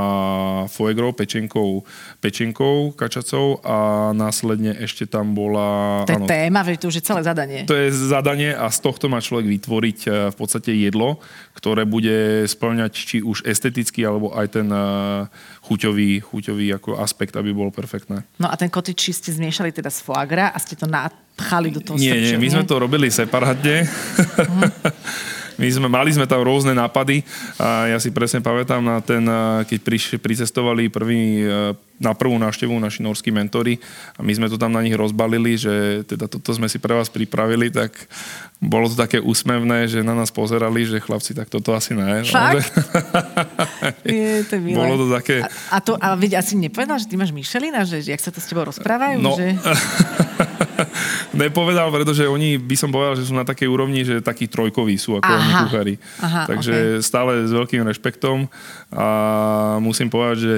foegrou, 0.68 1.14
pečenkou, 1.14 1.86
pečenkou 2.20 2.92
kačacou 2.98 3.62
a 3.62 4.10
následne 4.12 4.74
ešte 4.82 5.06
tam 5.06 5.38
bola... 5.38 6.02
To 6.10 6.14
je 6.14 6.22
áno, 6.24 6.28
téma, 6.28 6.66
že 6.66 6.82
to 6.82 6.90
už 6.90 6.98
je 7.00 7.06
celé 7.06 7.22
zadanie. 7.22 7.60
To 7.70 7.78
je 7.78 7.94
zadanie 7.94 8.52
a 8.52 8.68
z 8.74 8.80
tohto 8.82 9.08
má 9.08 9.22
človek 9.22 9.46
vytvoriť 9.46 10.00
e, 10.04 10.10
v 10.34 10.36
podstate 10.36 10.74
jedlo, 10.74 11.22
ktoré 11.54 11.86
bude 11.86 12.50
splňať 12.50 12.92
či 12.92 13.18
už 13.22 13.46
estetický 13.46 14.04
alebo 14.04 14.34
aj 14.34 14.48
ten 14.60 14.68
e, 14.68 14.84
chuťový, 15.70 16.26
chuťový 16.26 16.68
ako 16.82 16.98
aspekt, 16.98 17.38
aby 17.38 17.54
bol 17.54 17.70
perfektné. 17.70 18.26
No 18.42 18.50
a 18.50 18.56
ten 18.58 18.74
kotičí 18.74 19.14
ste 19.14 19.32
zmiešali 19.32 19.70
teda 19.72 19.94
z 19.94 20.02
flagra 20.02 20.50
a 20.50 20.58
ste 20.58 20.74
to 20.74 20.90
napchali 21.34 21.74
do 21.74 21.82
toho 21.82 21.98
Nie, 21.98 22.14
nie, 22.14 22.38
my 22.38 22.48
sme 22.50 22.64
to 22.64 22.78
robili 22.78 23.10
separátne. 23.10 23.84
My 25.54 25.70
sme, 25.70 25.86
mali 25.86 26.10
sme 26.10 26.26
tam 26.26 26.42
rôzne 26.42 26.74
nápady 26.74 27.22
a 27.62 27.94
ja 27.94 28.02
si 28.02 28.10
presne 28.10 28.42
pamätám 28.42 28.82
na 28.82 28.98
ten, 29.06 29.22
keď 29.70 29.80
priš, 29.86 30.18
pricestovali 30.18 30.90
prvý, 30.90 31.46
na 32.02 32.18
prvú 32.18 32.42
návštevu 32.42 32.74
naši 32.82 33.06
norskí 33.06 33.30
mentori 33.30 33.78
a 34.18 34.26
my 34.26 34.34
sme 34.34 34.48
to 34.50 34.58
tam 34.58 34.74
na 34.74 34.82
nich 34.82 34.98
rozbalili, 34.98 35.54
že 35.54 36.02
teda 36.10 36.26
toto 36.26 36.58
sme 36.58 36.66
si 36.66 36.82
pre 36.82 36.98
vás 36.98 37.06
pripravili, 37.06 37.70
tak 37.70 37.94
bolo 38.58 38.90
to 38.90 38.98
také 38.98 39.22
úsmevné, 39.22 39.86
že 39.86 40.02
na 40.02 40.18
nás 40.18 40.34
pozerali, 40.34 40.90
že 40.90 40.98
chlapci, 40.98 41.38
tak 41.38 41.54
toto 41.54 41.78
asi 41.78 41.94
ne. 41.94 42.26
Fakt? 42.26 42.74
Je, 44.08 44.42
to 44.50 44.58
milé. 44.58 44.74
Bolo 44.74 45.06
to 45.06 45.08
také... 45.14 45.46
A, 45.46 45.78
a 45.78 45.78
to, 45.86 46.00
ale 46.02 46.18
veď 46.18 46.42
asi 46.42 46.58
nepovedal, 46.58 46.98
že 46.98 47.06
ty 47.06 47.14
máš 47.14 47.30
Michelina, 47.30 47.86
že 47.86 48.02
jak 48.02 48.24
sa 48.24 48.34
to 48.34 48.42
s 48.42 48.50
tebou 48.50 48.66
rozprávajú? 48.66 49.22
No, 49.22 49.38
že... 49.38 49.54
nepovedal, 51.46 51.90
pretože 51.90 52.28
oni, 52.28 52.58
by 52.58 52.76
som 52.78 52.90
povedal, 52.90 53.18
že 53.18 53.28
sú 53.28 53.34
na 53.34 53.46
takej 53.48 53.68
úrovni, 53.70 54.06
že 54.06 54.24
takí 54.24 54.50
trojkoví 54.50 54.96
sú 55.00 55.18
ako 55.18 55.32
Aha. 55.32 55.40
oni 55.40 55.54
kuchári. 55.68 55.96
Aha, 56.22 56.42
Takže 56.50 57.00
okay. 57.00 57.04
stále 57.06 57.46
s 57.48 57.52
veľkým 57.52 57.84
rešpektom 57.86 58.48
a 58.94 59.08
musím 59.80 60.10
povedať, 60.10 60.38
že 60.38 60.54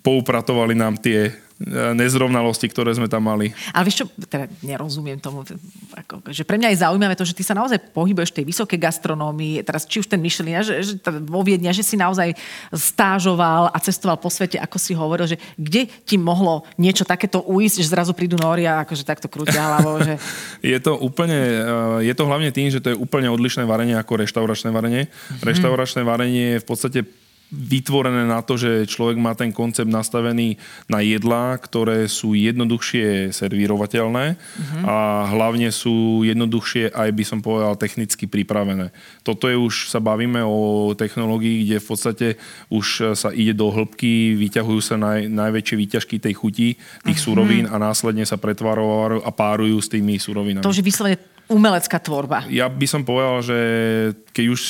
poupratovali 0.00 0.72
nám 0.72 0.96
tie 0.96 1.32
nezrovnalosti, 1.68 2.72
ktoré 2.72 2.88
sme 2.96 3.04
tam 3.04 3.28
mali. 3.28 3.52
Ale 3.76 3.84
vieš 3.84 4.04
čo, 4.04 4.06
teda 4.24 4.48
nerozumiem 4.64 5.20
tomu, 5.20 5.44
ako, 5.92 6.32
že 6.32 6.40
pre 6.48 6.56
mňa 6.56 6.72
je 6.72 6.80
zaujímavé 6.80 7.12
to, 7.12 7.28
že 7.28 7.36
ty 7.36 7.44
sa 7.44 7.52
naozaj 7.52 7.92
pohybuješ 7.92 8.32
v 8.32 8.36
tej 8.40 8.46
vysokej 8.48 8.78
gastronómii, 8.80 9.60
teraz 9.60 9.84
či 9.84 10.00
už 10.00 10.08
ten 10.08 10.16
Michelin, 10.24 10.64
že, 10.64 10.80
že 10.80 10.92
vo 11.28 11.44
Viedni, 11.44 11.68
že 11.76 11.84
si 11.84 12.00
naozaj 12.00 12.32
stážoval 12.72 13.68
a 13.68 13.76
cestoval 13.76 14.16
po 14.16 14.32
svete, 14.32 14.56
ako 14.56 14.76
si 14.80 14.96
hovoril, 14.96 15.28
že 15.28 15.36
kde 15.60 15.84
ti 16.08 16.16
mohlo 16.16 16.64
niečo 16.80 17.04
takéto 17.04 17.44
uísť, 17.44 17.84
že 17.84 17.92
zrazu 17.92 18.16
prídu 18.16 18.40
Nóri 18.40 18.64
a 18.64 18.80
akože 18.80 19.04
takto 19.04 19.28
krútia 19.28 19.60
hlavou, 19.60 20.00
že... 20.00 20.16
je 20.72 20.78
to 20.80 20.96
úplne, 20.96 21.36
eh, 21.36 22.08
je 22.08 22.14
to 22.16 22.24
hlavne 22.24 22.48
tým, 22.56 22.72
že 22.72 22.80
to 22.80 22.96
je 22.96 22.96
úplne 22.96 23.28
odlišné 23.28 23.68
varenie 23.68 24.00
ako 24.00 24.24
reštauračné 24.24 24.72
varenie. 24.72 25.12
Mm-hmm. 25.12 25.44
Reštauračné 25.44 26.00
varenie 26.08 26.56
je 26.56 26.62
v 26.64 26.66
podstate 26.66 27.00
vytvorené 27.50 28.30
na 28.30 28.40
to, 28.46 28.54
že 28.54 28.86
človek 28.86 29.18
má 29.18 29.34
ten 29.34 29.50
koncept 29.50 29.90
nastavený 29.90 30.54
na 30.86 31.02
jedlá, 31.02 31.58
ktoré 31.58 32.06
sú 32.06 32.38
jednoduchšie 32.38 33.34
servírovateľné 33.34 34.38
uh-huh. 34.38 34.82
a 34.86 35.26
hlavne 35.34 35.74
sú 35.74 36.22
jednoduchšie 36.22 36.94
aj 36.94 37.10
by 37.10 37.24
som 37.26 37.42
povedal 37.42 37.74
technicky 37.74 38.30
pripravené. 38.30 38.94
Toto 39.26 39.50
je 39.50 39.58
už, 39.58 39.90
sa 39.90 39.98
bavíme 39.98 40.38
o 40.46 40.90
technológii, 40.94 41.66
kde 41.66 41.76
v 41.82 41.86
podstate 41.86 42.26
už 42.70 43.18
sa 43.18 43.34
ide 43.34 43.52
do 43.52 43.66
hĺbky, 43.74 44.38
vyťahujú 44.38 44.80
sa 44.80 44.94
naj, 44.94 45.26
najväčšie 45.26 45.76
výťažky 45.76 46.16
tej 46.22 46.34
chuti, 46.38 46.78
tých 47.02 47.18
uh-huh. 47.18 47.34
surovín 47.34 47.66
a 47.66 47.76
následne 47.82 48.22
sa 48.22 48.38
pretvarujú 48.38 49.26
a 49.26 49.30
párujú 49.34 49.82
s 49.82 49.90
tými 49.90 50.16
surovinami. 50.22 50.62
To 50.62 50.70
už 50.70 50.80
je 50.80 50.86
vyslovene 50.86 51.39
umelecká 51.50 51.98
tvorba. 51.98 52.46
Ja 52.46 52.70
by 52.70 52.86
som 52.86 53.02
povedal, 53.02 53.42
že 53.42 53.58
keď 54.30 54.44
už 54.54 54.60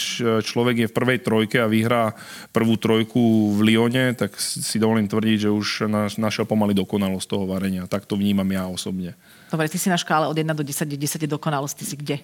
človek 0.40 0.76
je 0.82 0.88
v 0.88 0.96
prvej 0.96 1.18
trojke 1.20 1.60
a 1.60 1.68
vyhrá 1.68 2.16
prvú 2.50 2.80
trojku 2.80 3.52
v 3.52 3.60
Lione, 3.68 4.16
tak 4.16 4.34
si 4.40 4.80
dovolím 4.80 5.04
tvrdiť, 5.04 5.46
že 5.46 5.50
už 5.52 5.86
našiel 6.16 6.48
pomaly 6.48 6.72
dokonalosť 6.72 7.26
toho 7.28 7.44
varenia. 7.44 7.84
Tak 7.84 8.08
to 8.08 8.16
vnímam 8.16 8.48
ja 8.48 8.64
osobne. 8.64 9.12
Dobre, 9.50 9.66
ty 9.66 9.82
si 9.82 9.90
na 9.90 9.98
škále 9.98 10.30
od 10.30 10.36
1 10.38 10.46
do 10.54 10.62
10, 10.62 10.86
10 10.86 11.26
je 11.26 11.28
dokonalosť, 11.28 11.74
ty 11.74 11.84
si 11.84 11.96
kde? 11.98 12.16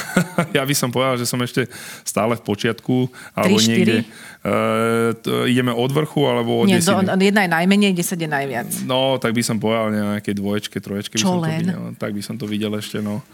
ja 0.56 0.62
by 0.64 0.74
som 0.76 0.92
povedal, 0.92 1.16
že 1.16 1.24
som 1.24 1.40
ešte 1.40 1.68
stále 2.04 2.36
v 2.36 2.42
počiatku. 2.44 3.08
Alebo 3.32 3.56
3, 3.56 3.72
niekde. 3.72 3.96
Uh, 4.44 5.16
to, 5.24 5.48
ideme 5.48 5.72
od 5.72 5.90
vrchu, 5.92 6.28
alebo 6.28 6.64
od 6.64 6.68
Nie, 6.68 6.84
do, 6.84 7.00
jedna 7.16 7.48
je 7.48 7.50
najmenej, 7.56 7.92
10 7.96 8.20
je 8.20 8.28
najviac. 8.28 8.68
No, 8.84 9.16
tak 9.16 9.32
by 9.32 9.40
som 9.40 9.56
povedal 9.56 9.92
nejaké 9.92 10.36
dvoječke, 10.36 10.76
troječke. 10.80 11.16
Čo 11.16 11.24
by 11.24 11.28
som 11.32 11.40
len? 11.40 11.48
To 11.48 11.60
videl, 11.64 11.82
tak 11.96 12.10
by 12.12 12.22
som 12.22 12.34
to 12.36 12.44
videl 12.44 12.72
ešte, 12.76 13.00
no 13.00 13.24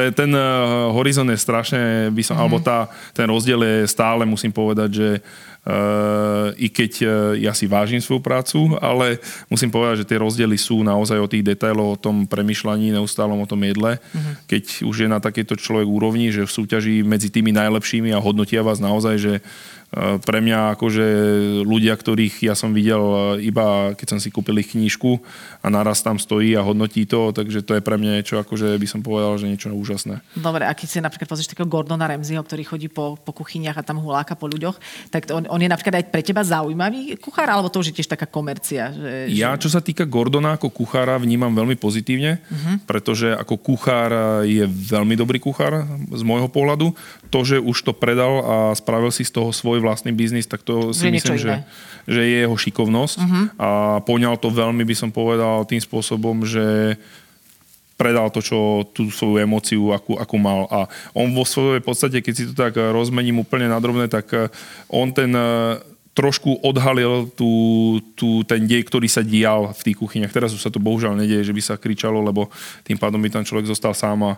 je, 0.00 0.12
ten 0.16 0.32
uh, 0.32 0.88
horizont 0.96 1.28
je 1.28 1.36
strašne, 1.36 2.08
by 2.16 2.22
som, 2.24 2.40
mm. 2.40 2.40
alebo 2.40 2.56
tá, 2.64 2.88
ten 3.12 3.28
rozdiel 3.28 3.60
je 3.60 3.84
stále, 3.84 4.24
musím 4.24 4.48
povedať, 4.48 4.88
že 4.88 5.08
uh, 5.20 5.51
i 6.58 6.66
keď 6.66 6.92
uh, 7.06 7.10
ja 7.38 7.54
si 7.54 7.70
vážim 7.70 8.02
svoju 8.02 8.18
prácu, 8.18 8.74
ale 8.82 9.22
musím 9.46 9.70
povedať, 9.70 10.02
že 10.02 10.08
tie 10.10 10.18
rozdiely 10.18 10.58
sú 10.58 10.82
naozaj 10.82 11.22
o 11.22 11.30
tých 11.30 11.46
detailoch, 11.46 11.94
o 11.94 12.00
tom 12.02 12.26
premyšľaní, 12.26 12.90
neustálom 12.90 13.38
o 13.38 13.46
tom 13.46 13.62
jedle. 13.62 14.02
Mm. 14.10 14.42
Keď 14.50 14.64
už 14.82 14.96
je 15.06 15.08
na 15.08 15.22
takéto 15.22 15.54
človek 15.54 15.86
úrovni, 15.86 16.34
že 16.34 16.42
v 16.42 16.50
súťaží 16.50 17.06
medzi 17.06 17.30
tými 17.30 17.54
najlepšími 17.54 18.10
a 18.10 18.18
hodnotia 18.18 18.66
vás 18.66 18.82
naozaj, 18.82 19.14
že 19.22 19.32
Eh, 19.92 20.16
pre 20.24 20.40
mňa 20.40 20.72
akože 20.72 21.06
ľudia, 21.68 21.92
ktorých 21.92 22.48
ja 22.48 22.56
som 22.56 22.72
videl 22.72 23.36
eh, 23.36 23.52
iba 23.52 23.92
keď 23.92 24.16
som 24.16 24.18
si 24.24 24.32
kúpil 24.32 24.64
ich 24.64 24.72
knížku 24.72 25.20
a 25.60 25.68
naraz 25.68 26.00
tam 26.00 26.16
stojí 26.16 26.56
a 26.56 26.64
hodnotí 26.64 27.04
to, 27.04 27.28
takže 27.36 27.60
to 27.60 27.76
je 27.76 27.84
pre 27.84 28.00
mňa 28.00 28.24
niečo, 28.24 28.40
akože 28.40 28.72
by 28.80 28.88
som 28.88 29.04
povedal, 29.04 29.36
že 29.36 29.52
niečo 29.52 29.68
úžasné. 29.68 30.24
Dobre, 30.32 30.64
a 30.64 30.72
keď 30.72 30.88
si 30.88 30.96
napríklad 31.04 31.28
pozrieš 31.28 31.52
takého 31.52 31.68
Gordona 31.68 32.08
Ramseyho, 32.08 32.40
ktorý 32.40 32.64
chodí 32.64 32.88
po, 32.88 33.20
po 33.20 33.36
kuchyniach 33.36 33.76
a 33.76 33.84
tam 33.84 34.00
huláka 34.00 34.32
po 34.32 34.48
ľuďoch, 34.48 34.80
tak 35.12 35.28
on, 35.28 35.44
on 35.52 35.60
je 35.60 35.68
napríklad 35.68 36.00
aj 36.00 36.08
pre 36.08 36.24
teba 36.24 36.40
zaujímavý 36.40 37.20
kuchár, 37.20 37.52
alebo 37.52 37.68
to 37.68 37.84
už 37.84 37.92
je 37.92 38.00
tiež 38.00 38.08
taká 38.08 38.24
komercia? 38.24 38.88
Že, 38.88 39.28
ja, 39.28 39.52
čo 39.60 39.68
sa 39.68 39.84
týka 39.84 40.08
Gordona 40.08 40.56
ako 40.56 40.72
kuchára, 40.72 41.20
vnímam 41.20 41.52
veľmi 41.52 41.76
pozitívne, 41.76 42.40
uh-huh. 42.40 42.80
pretože 42.88 43.36
ako 43.36 43.60
kuchár 43.60 44.10
je 44.48 44.64
veľmi 44.64 45.12
dobrý 45.12 45.36
kuchár 45.36 45.84
z 46.08 46.22
môjho 46.24 46.48
pohľadu. 46.48 46.96
To, 47.28 47.40
že 47.44 47.60
už 47.60 47.76
to 47.84 47.92
predal 47.92 48.32
a 48.40 48.56
spravil 48.72 49.12
si 49.12 49.28
z 49.28 49.36
toho 49.36 49.52
svoj 49.52 49.84
vlastný 49.84 50.16
biznis, 50.16 50.48
tak 50.48 50.64
to 50.64 50.96
si 50.96 51.12
že 51.12 51.14
myslím, 51.20 51.36
že, 51.36 51.54
že 52.08 52.22
je 52.24 52.36
jeho 52.48 52.56
šikovnosť 52.56 53.16
uh-huh. 53.20 53.44
a 53.60 53.68
poňal 54.08 54.40
to 54.40 54.48
veľmi, 54.48 54.88
by 54.88 54.96
som 54.96 55.12
povedal, 55.12 55.68
tým 55.68 55.84
spôsobom, 55.84 56.48
že 56.48 56.96
predal 58.02 58.34
to, 58.34 58.42
čo 58.42 58.82
tú 58.90 59.14
svoju 59.14 59.38
emóciu, 59.38 59.94
akú, 59.94 60.18
akú 60.18 60.34
mal. 60.42 60.66
A 60.66 60.90
on 61.14 61.30
vo 61.30 61.46
svojej 61.46 61.78
podstate, 61.78 62.18
keď 62.18 62.34
si 62.34 62.44
to 62.50 62.54
tak 62.58 62.74
rozmením 62.74 63.46
úplne 63.46 63.70
nadrobne, 63.70 64.10
tak 64.10 64.26
eh, 64.34 64.50
on 64.90 65.14
ten 65.14 65.30
eh, 65.30 65.78
trošku 66.12 66.60
odhalil 66.60 67.32
tú, 67.32 67.48
tú, 68.12 68.44
ten 68.44 68.68
dej, 68.68 68.84
ktorý 68.84 69.08
sa 69.08 69.24
dial 69.24 69.72
v 69.72 69.80
tých 69.80 69.96
kuchyniach. 69.96 70.28
Teraz 70.28 70.52
už 70.52 70.60
sa 70.60 70.68
to 70.68 70.76
bohužiaľ 70.76 71.16
nedieje, 71.16 71.48
že 71.48 71.56
by 71.56 71.62
sa 71.64 71.80
kričalo, 71.80 72.20
lebo 72.20 72.52
tým 72.84 73.00
pádom 73.00 73.16
by 73.16 73.32
tam 73.32 73.44
človek 73.48 73.64
zostal 73.64 73.96
sám 73.96 74.20
a 74.28 74.32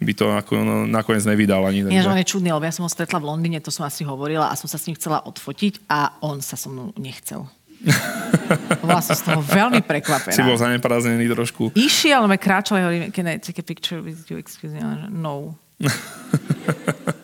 by 0.00 0.12
to 0.16 0.24
ako, 0.32 0.52
no, 0.64 0.74
nakoniec 0.88 1.28
nevydal 1.28 1.68
ani. 1.68 1.84
Ja, 1.92 2.00
že 2.00 2.12
on 2.12 2.20
je 2.22 2.32
čudný, 2.32 2.48
lebo 2.48 2.64
ja 2.64 2.72
som 2.72 2.88
ho 2.88 2.90
stretla 2.90 3.20
v 3.20 3.28
Londýne, 3.28 3.60
to 3.60 3.68
som 3.68 3.84
asi 3.84 4.08
hovorila 4.08 4.48
a 4.48 4.56
som 4.56 4.72
sa 4.72 4.80
s 4.80 4.88
ním 4.88 4.96
chcela 4.96 5.20
odfotiť 5.20 5.84
a 5.92 6.16
on 6.24 6.40
sa 6.40 6.56
so 6.56 6.72
mnou 6.72 6.96
nechcel. 6.96 7.44
Bola 8.82 9.02
som 9.04 9.14
z 9.14 9.22
toho 9.28 9.40
veľmi 9.44 9.84
prekvapená. 9.86 10.34
Si 10.34 10.42
bol 10.42 10.58
zaneprázdnený 10.58 11.30
trošku. 11.30 11.70
Išiel, 11.78 12.26
ale 12.26 12.40
kráčal 12.40 12.82
a 12.82 12.90
hovorí, 12.90 13.10
can 13.14 13.28
I 13.30 13.38
take 13.38 13.62
a 13.62 13.66
picture 13.66 14.02
with 14.02 14.26
you, 14.30 14.38
excuse 14.38 14.74
me? 14.74 14.80
No. 15.10 15.54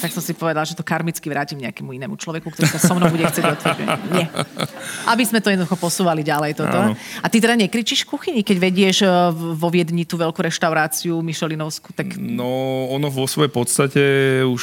tak 0.00 0.10
som 0.16 0.24
si 0.24 0.32
povedal, 0.32 0.64
že 0.64 0.72
to 0.72 0.80
karmicky 0.80 1.28
vrátim 1.28 1.60
nejakému 1.60 1.92
inému 1.92 2.16
človeku, 2.16 2.48
ktorý 2.48 2.66
sa 2.72 2.80
so 2.80 2.96
mnou 2.96 3.12
bude 3.12 3.28
chcieť 3.28 3.44
otvoriť. 3.44 3.88
Nie. 4.16 4.26
Aby 5.12 5.24
sme 5.28 5.44
to 5.44 5.52
jednoducho 5.52 5.76
posúvali 5.76 6.24
ďalej 6.24 6.56
toto. 6.56 6.72
Áno. 6.72 6.92
A 7.20 7.26
ty 7.28 7.38
teda 7.38 7.54
nekričíš 7.60 8.08
v 8.08 8.16
kuchyni, 8.16 8.40
keď 8.40 8.56
vedieš 8.56 8.96
eh, 9.04 9.10
vo 9.34 9.68
Viedni 9.68 10.08
tú 10.08 10.16
veľkú 10.16 10.40
reštauráciu 10.40 11.20
Michelinovskú? 11.20 11.92
Tak... 11.92 12.16
No, 12.16 12.88
ono 12.88 13.12
vo 13.12 13.28
svojej 13.28 13.52
podstate 13.52 14.02
už 14.48 14.62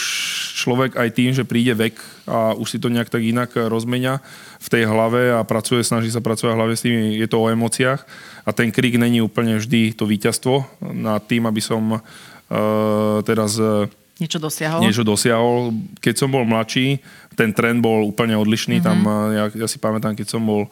človek 0.58 0.98
aj 0.98 1.10
tým, 1.14 1.32
že 1.32 1.46
príde 1.46 1.78
vek 1.78 1.96
a 2.28 2.58
už 2.58 2.68
si 2.76 2.78
to 2.82 2.92
nejak 2.92 3.08
tak 3.08 3.24
inak 3.24 3.56
rozmenia 3.56 4.20
v 4.58 4.68
tej 4.68 4.84
hlave 4.90 5.38
a 5.38 5.46
pracuje, 5.46 5.86
snaží 5.86 6.10
sa 6.10 6.20
pracovať 6.20 6.54
hlavne 6.58 6.76
s 6.76 6.84
tým, 6.84 7.16
je 7.16 7.28
to 7.30 7.40
o 7.40 7.48
emóciách 7.48 8.02
a 8.44 8.50
ten 8.52 8.74
krik 8.74 8.98
není 9.00 9.22
úplne 9.24 9.62
vždy 9.62 9.94
to 9.94 10.04
víťazstvo 10.10 10.66
nad 10.92 11.24
tým, 11.30 11.46
aby 11.46 11.62
som 11.64 11.84
uh, 11.96 12.02
teraz 13.24 13.60
uh, 13.60 13.88
Niečo 14.18 14.42
dosiahol? 14.42 14.82
Niečo 14.82 15.06
dosiahol. 15.06 15.74
Keď 16.02 16.16
som 16.18 16.30
bol 16.34 16.44
mladší, 16.46 16.98
ten 17.38 17.54
trend 17.54 17.86
bol 17.86 18.06
úplne 18.06 18.34
odlišný. 18.34 18.82
Mm-hmm. 18.82 18.88
Tam, 18.88 18.98
ja, 19.34 19.46
ja 19.54 19.68
si 19.70 19.78
pamätám, 19.78 20.18
keď 20.18 20.28
som 20.38 20.42
bol 20.42 20.66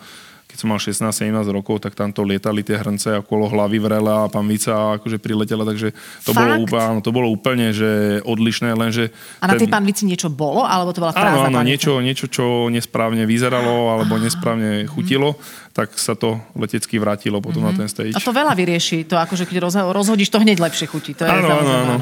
keď 0.55 0.63
som 0.63 0.71
mal 0.71 0.79
16-17 0.79 1.51
rokov, 1.51 1.83
tak 1.83 1.99
tamto 1.99 2.23
lietali 2.23 2.63
tie 2.63 2.79
hrnce 2.79 3.19
okolo 3.19 3.51
hlavy 3.51 3.75
vrela 3.75 4.23
a 4.23 4.31
pán 4.31 4.47
Vica 4.47 4.95
akože 4.95 5.19
priletela, 5.19 5.67
takže 5.67 5.91
to 6.23 6.31
Fakt? 6.31 6.47
bolo, 6.47 6.63
áno, 6.79 7.03
to 7.03 7.11
bolo 7.11 7.27
úplne 7.27 7.75
že 7.75 8.23
odlišné, 8.23 8.71
lenže... 8.71 9.11
A 9.43 9.51
na 9.51 9.59
ten... 9.59 9.67
tej 9.67 9.69
pán 9.75 9.83
Vici 9.83 10.07
niečo 10.07 10.31
bolo, 10.31 10.63
alebo 10.63 10.95
to 10.95 11.03
bola 11.03 11.11
prázdna 11.11 11.51
Áno, 11.51 11.59
áno, 11.59 11.59
niečo, 11.59 11.99
niečo, 11.99 12.31
čo 12.31 12.71
nesprávne 12.71 13.27
vyzeralo, 13.27 13.99
alebo 13.99 14.15
nesprávne 14.15 14.87
chutilo. 14.87 15.35
Tak 15.75 15.99
sa 15.99 16.15
to 16.15 16.39
letecky 16.55 16.95
vrátilo 16.95 17.43
potom 17.43 17.67
mm-hmm. 17.67 17.75
na 17.75 17.81
ten 17.83 17.91
stage. 17.91 18.15
A 18.15 18.23
to 18.23 18.31
veľa 18.31 18.55
vyrieši, 18.55 19.03
to 19.11 19.19
akože 19.19 19.43
keď 19.43 19.67
rozhodíš, 19.91 20.31
to 20.31 20.39
hneď 20.39 20.63
lepšie 20.63 20.87
chutí. 20.87 21.11
To 21.19 21.27
je 21.27 21.35
áno, 21.35 21.51
áno, 21.51 21.71
áno. 21.75 21.95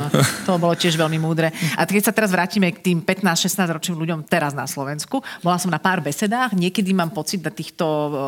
To 0.45 0.61
bolo 0.61 0.77
tiež 0.77 0.93
veľmi 0.93 1.17
múdre. 1.17 1.49
A 1.73 1.89
keď 1.89 2.05
sa 2.05 2.13
teraz 2.13 2.29
vrátime 2.29 2.69
k 2.69 2.93
tým 2.93 3.01
15-16 3.01 3.73
ročným 3.73 3.97
ľuďom 3.97 4.29
teraz 4.29 4.53
na 4.53 4.69
Slovensku, 4.69 5.25
bola 5.41 5.57
som 5.57 5.73
na 5.73 5.81
pár 5.81 6.05
besedách, 6.05 6.53
niekedy 6.53 6.93
mám 6.93 7.09
pocit 7.09 7.41
na 7.41 7.49
týchto 7.49 7.81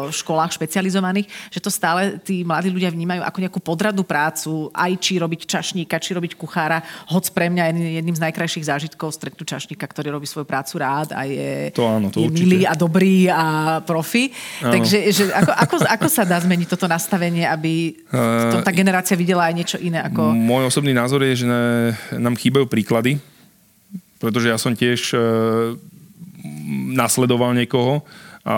školách 0.09 0.57
špecializovaných, 0.57 1.29
že 1.53 1.61
to 1.61 1.69
stále 1.69 2.17
tí 2.25 2.41
mladí 2.41 2.73
ľudia 2.73 2.89
vnímajú 2.89 3.21
ako 3.21 3.37
nejakú 3.45 3.59
podradnú 3.61 4.01
prácu, 4.01 4.73
aj 4.73 4.97
či 4.97 5.21
robiť 5.21 5.45
čašníka, 5.45 6.01
či 6.01 6.17
robiť 6.17 6.41
kuchára. 6.41 6.81
Hoc 7.13 7.29
pre 7.29 7.53
mňa 7.53 7.69
je 7.69 8.01
jedným 8.01 8.17
z 8.17 8.23
najkrajších 8.25 8.65
zážitkov 8.65 9.13
stretnúť 9.13 9.61
čašníka, 9.61 9.85
ktorý 9.85 10.09
robí 10.09 10.25
svoju 10.25 10.49
prácu 10.49 10.81
rád 10.81 11.13
a 11.13 11.29
je, 11.29 11.69
to 11.69 11.85
áno, 11.85 12.09
to 12.09 12.25
je 12.25 12.33
milý 12.33 12.65
a 12.65 12.73
dobrý 12.73 13.29
a 13.29 13.77
profi. 13.85 14.33
Áno. 14.65 14.73
Takže 14.73 14.97
že 15.13 15.34
ako, 15.35 15.51
ako, 15.51 15.75
ako 15.83 16.07
sa 16.07 16.23
dá 16.23 16.39
zmeniť 16.39 16.67
toto 16.71 16.87
nastavenie, 16.87 17.43
aby 17.43 17.93
to, 18.51 18.63
tá 18.63 18.71
generácia 18.71 19.19
videla 19.19 19.45
aj 19.51 19.53
niečo 19.53 19.77
iné? 19.77 19.99
Ako... 20.07 20.31
Môj 20.31 20.71
osobný 20.71 20.95
názor 20.95 21.21
je, 21.27 21.43
že 21.43 21.47
nám 22.15 22.39
chýbajú 22.39 22.65
príklady, 22.71 23.19
pretože 24.19 24.47
ja 24.47 24.57
som 24.57 24.71
tiež 24.71 25.13
e, 25.13 25.17
nasledoval 26.95 27.51
niekoho 27.53 28.01
a 28.45 28.57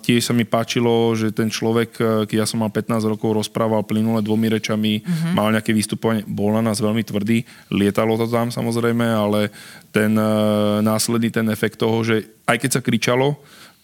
tiež 0.00 0.24
sa 0.24 0.32
mi 0.32 0.48
páčilo, 0.48 1.12
že 1.12 1.28
ten 1.28 1.52
človek, 1.52 1.90
e, 2.00 2.04
keď 2.24 2.36
ja 2.42 2.46
som 2.48 2.64
mal 2.64 2.72
15 2.72 3.12
rokov, 3.12 3.36
rozprával 3.36 3.84
plynule 3.84 4.24
dvomi 4.24 4.48
rečami, 4.48 5.04
uh-huh. 5.04 5.36
mal 5.36 5.52
nejaké 5.52 5.76
vystupovanie, 5.76 6.24
bol 6.24 6.56
na 6.56 6.64
nás 6.64 6.80
veľmi 6.80 7.04
tvrdý, 7.04 7.44
lietalo 7.68 8.16
to 8.16 8.24
tam 8.24 8.48
samozrejme, 8.48 9.04
ale 9.04 9.52
ten 9.92 10.16
e, 10.16 10.32
následný 10.80 11.28
ten 11.28 11.44
efekt 11.52 11.76
toho, 11.76 12.00
že 12.00 12.24
aj 12.48 12.56
keď 12.56 12.70
sa 12.72 12.80
kričalo, 12.80 13.36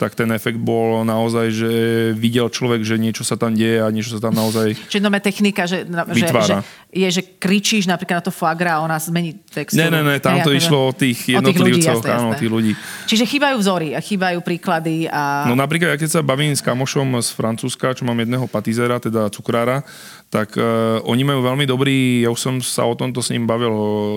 tak 0.02 0.18
ten 0.18 0.26
efekt 0.34 0.58
bol 0.58 1.06
naozaj, 1.06 1.46
že 1.54 1.70
videl 2.18 2.50
človek, 2.50 2.82
že 2.82 2.98
niečo 2.98 3.22
sa 3.22 3.38
tam 3.38 3.54
deje 3.54 3.78
a 3.78 3.86
niečo 3.94 4.18
sa 4.18 4.20
tam 4.26 4.34
naozaj 4.34 4.74
Čiže 4.90 4.98
nové 4.98 5.22
technika, 5.22 5.62
že, 5.62 5.86
no, 5.86 6.02
že, 6.10 6.26
že, 6.26 6.54
je, 6.90 7.08
že 7.08 7.22
kričíš 7.38 7.86
napríklad 7.86 8.18
na 8.18 8.24
to 8.26 8.34
foie 8.34 8.50
gras 8.58 8.82
a 8.82 8.84
ona 8.84 8.98
zmení 8.98 9.38
textúru. 9.46 9.78
Ne, 9.78 9.88
ne, 9.94 10.02
ne, 10.02 10.18
tam 10.18 10.42
to 10.42 10.50
išlo 10.50 10.90
o 10.90 10.92
tých 10.92 11.38
jednotlivcov, 11.38 12.02
áno, 12.02 12.34
tých 12.34 12.50
ľudí. 12.50 12.72
Čiže 13.06 13.30
chýbajú 13.30 13.62
vzory 13.62 13.94
a 13.94 14.02
chýbajú 14.02 14.42
príklady. 14.42 15.06
A... 15.06 15.46
No 15.46 15.54
napríklad, 15.54 15.94
keď 15.94 16.18
sa 16.18 16.20
bavím 16.20 16.50
s 16.50 16.64
kamošom 16.64 17.22
z 17.22 17.30
Francúzska, 17.38 17.94
čo 17.94 18.02
mám 18.02 18.18
jedného 18.18 18.50
patizera, 18.50 18.98
teda 18.98 19.30
cukrára, 19.30 19.86
tak 20.32 20.56
uh, 20.56 21.04
oni 21.04 21.28
majú 21.28 21.44
veľmi 21.44 21.68
dobrý, 21.68 22.24
ja 22.24 22.32
už 22.32 22.40
som 22.40 22.54
sa 22.64 22.88
o 22.88 22.96
tomto 22.96 23.20
s 23.20 23.28
ním 23.28 23.44
bavil 23.44 23.68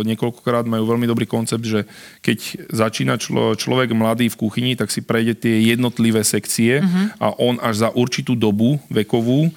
niekoľkokrát, 0.08 0.63
majú 0.63 0.96
veľmi 0.96 1.04
dobrý 1.12 1.27
koncept, 1.27 1.68
že 1.68 1.84
keď 2.24 2.72
začína 2.72 3.20
člo, 3.20 3.51
človek 3.60 3.92
mladý 3.92 4.32
v 4.32 4.39
kuchyni, 4.39 4.80
tak 4.80 4.96
si 4.96 5.04
prejde 5.04 5.36
tie 5.36 5.75
jednotlivé 5.75 6.24
sekcie 6.24 6.82
uh-huh. 6.82 7.05
a 7.20 7.27
on 7.38 7.60
až 7.60 7.86
za 7.86 7.89
určitú 7.91 8.34
dobu 8.34 8.79
vekovú 8.88 9.51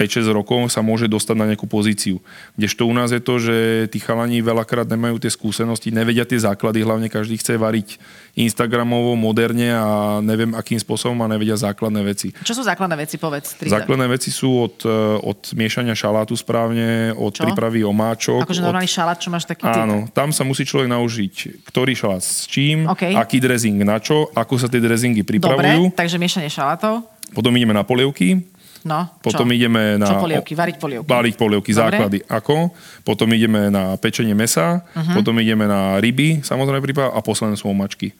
5-6 0.00 0.32
rokov 0.32 0.72
sa 0.72 0.80
môže 0.80 1.04
dostať 1.04 1.36
na 1.36 1.46
nejakú 1.52 1.68
pozíciu. 1.68 2.16
Kdežto 2.56 2.88
u 2.88 2.94
nás 2.96 3.12
je 3.12 3.20
to, 3.20 3.36
že 3.36 3.56
tí 3.92 4.00
chalani 4.00 4.40
veľakrát 4.40 4.88
nemajú 4.88 5.20
tie 5.20 5.28
skúsenosti, 5.28 5.92
nevedia 5.92 6.24
tie 6.24 6.40
základy, 6.40 6.80
hlavne 6.80 7.12
každý 7.12 7.36
chce 7.36 7.60
variť 7.60 8.00
Instagramovo, 8.32 9.12
moderne 9.14 9.68
a 9.68 10.18
neviem 10.24 10.56
akým 10.56 10.80
spôsobom 10.80 11.20
a 11.20 11.28
nevedia 11.28 11.54
základné 11.60 12.00
veci. 12.00 12.32
Čo 12.40 12.56
sú 12.58 12.62
základné 12.64 12.96
veci, 12.96 13.20
povedz? 13.20 13.60
Tri 13.60 13.68
základné 13.68 14.08
veci 14.08 14.32
sú 14.32 14.64
od, 14.64 14.80
e, 14.80 14.96
od 15.20 15.40
miešania 15.52 15.92
šalátu 15.92 16.32
správne, 16.40 17.12
od 17.12 17.36
Čo? 17.36 17.44
prípravy 17.44 17.84
omáčok. 17.84 18.48
Akože 18.48 18.64
normálny 18.64 18.88
od... 18.88 18.96
šalát, 18.96 19.20
čo 19.20 19.28
máš 19.28 19.44
taký 19.44 19.68
Áno, 19.68 20.08
typ? 20.08 20.16
tam 20.16 20.32
sa 20.32 20.42
musí 20.48 20.64
človek 20.64 20.88
naužiť, 20.88 21.64
ktorý 21.68 21.92
šalát 21.92 22.24
s 22.24 22.48
čím, 22.48 22.88
okay. 22.88 23.12
aký 23.12 23.44
dressing 23.44 23.84
na 23.84 24.00
čo, 24.00 24.32
ako 24.32 24.56
sa 24.56 24.72
tie 24.72 24.80
dressingy 24.80 25.20
pripravujú. 25.20 25.92
Dobre, 25.92 26.00
takže 26.00 26.16
miešanie 26.16 26.48
šalátov. 26.48 27.04
Potom 27.32 27.52
ideme 27.56 27.72
na 27.72 27.80
polievky, 27.80 28.44
No, 28.82 29.06
Potom 29.22 29.46
čo? 29.46 29.54
ideme 29.54 29.94
na... 29.94 30.10
Čo 30.10 30.18
polievky? 30.18 30.52
Variť 30.58 30.76
polievky. 30.82 31.06
Variť 31.06 31.34
polievky, 31.38 31.70
Dobre. 31.70 31.82
základy. 31.86 32.18
Ako? 32.26 32.74
Potom 33.06 33.30
ideme 33.30 33.70
na 33.70 33.94
pečenie 33.94 34.34
mesa, 34.34 34.82
uh-huh. 34.82 35.14
potom 35.14 35.38
ideme 35.38 35.70
na 35.70 36.02
ryby, 36.02 36.42
samozrejme 36.42 36.82
prípad, 36.82 37.14
a 37.14 37.18
posledné 37.22 37.54
sú 37.54 37.70
omačky. 37.70 38.10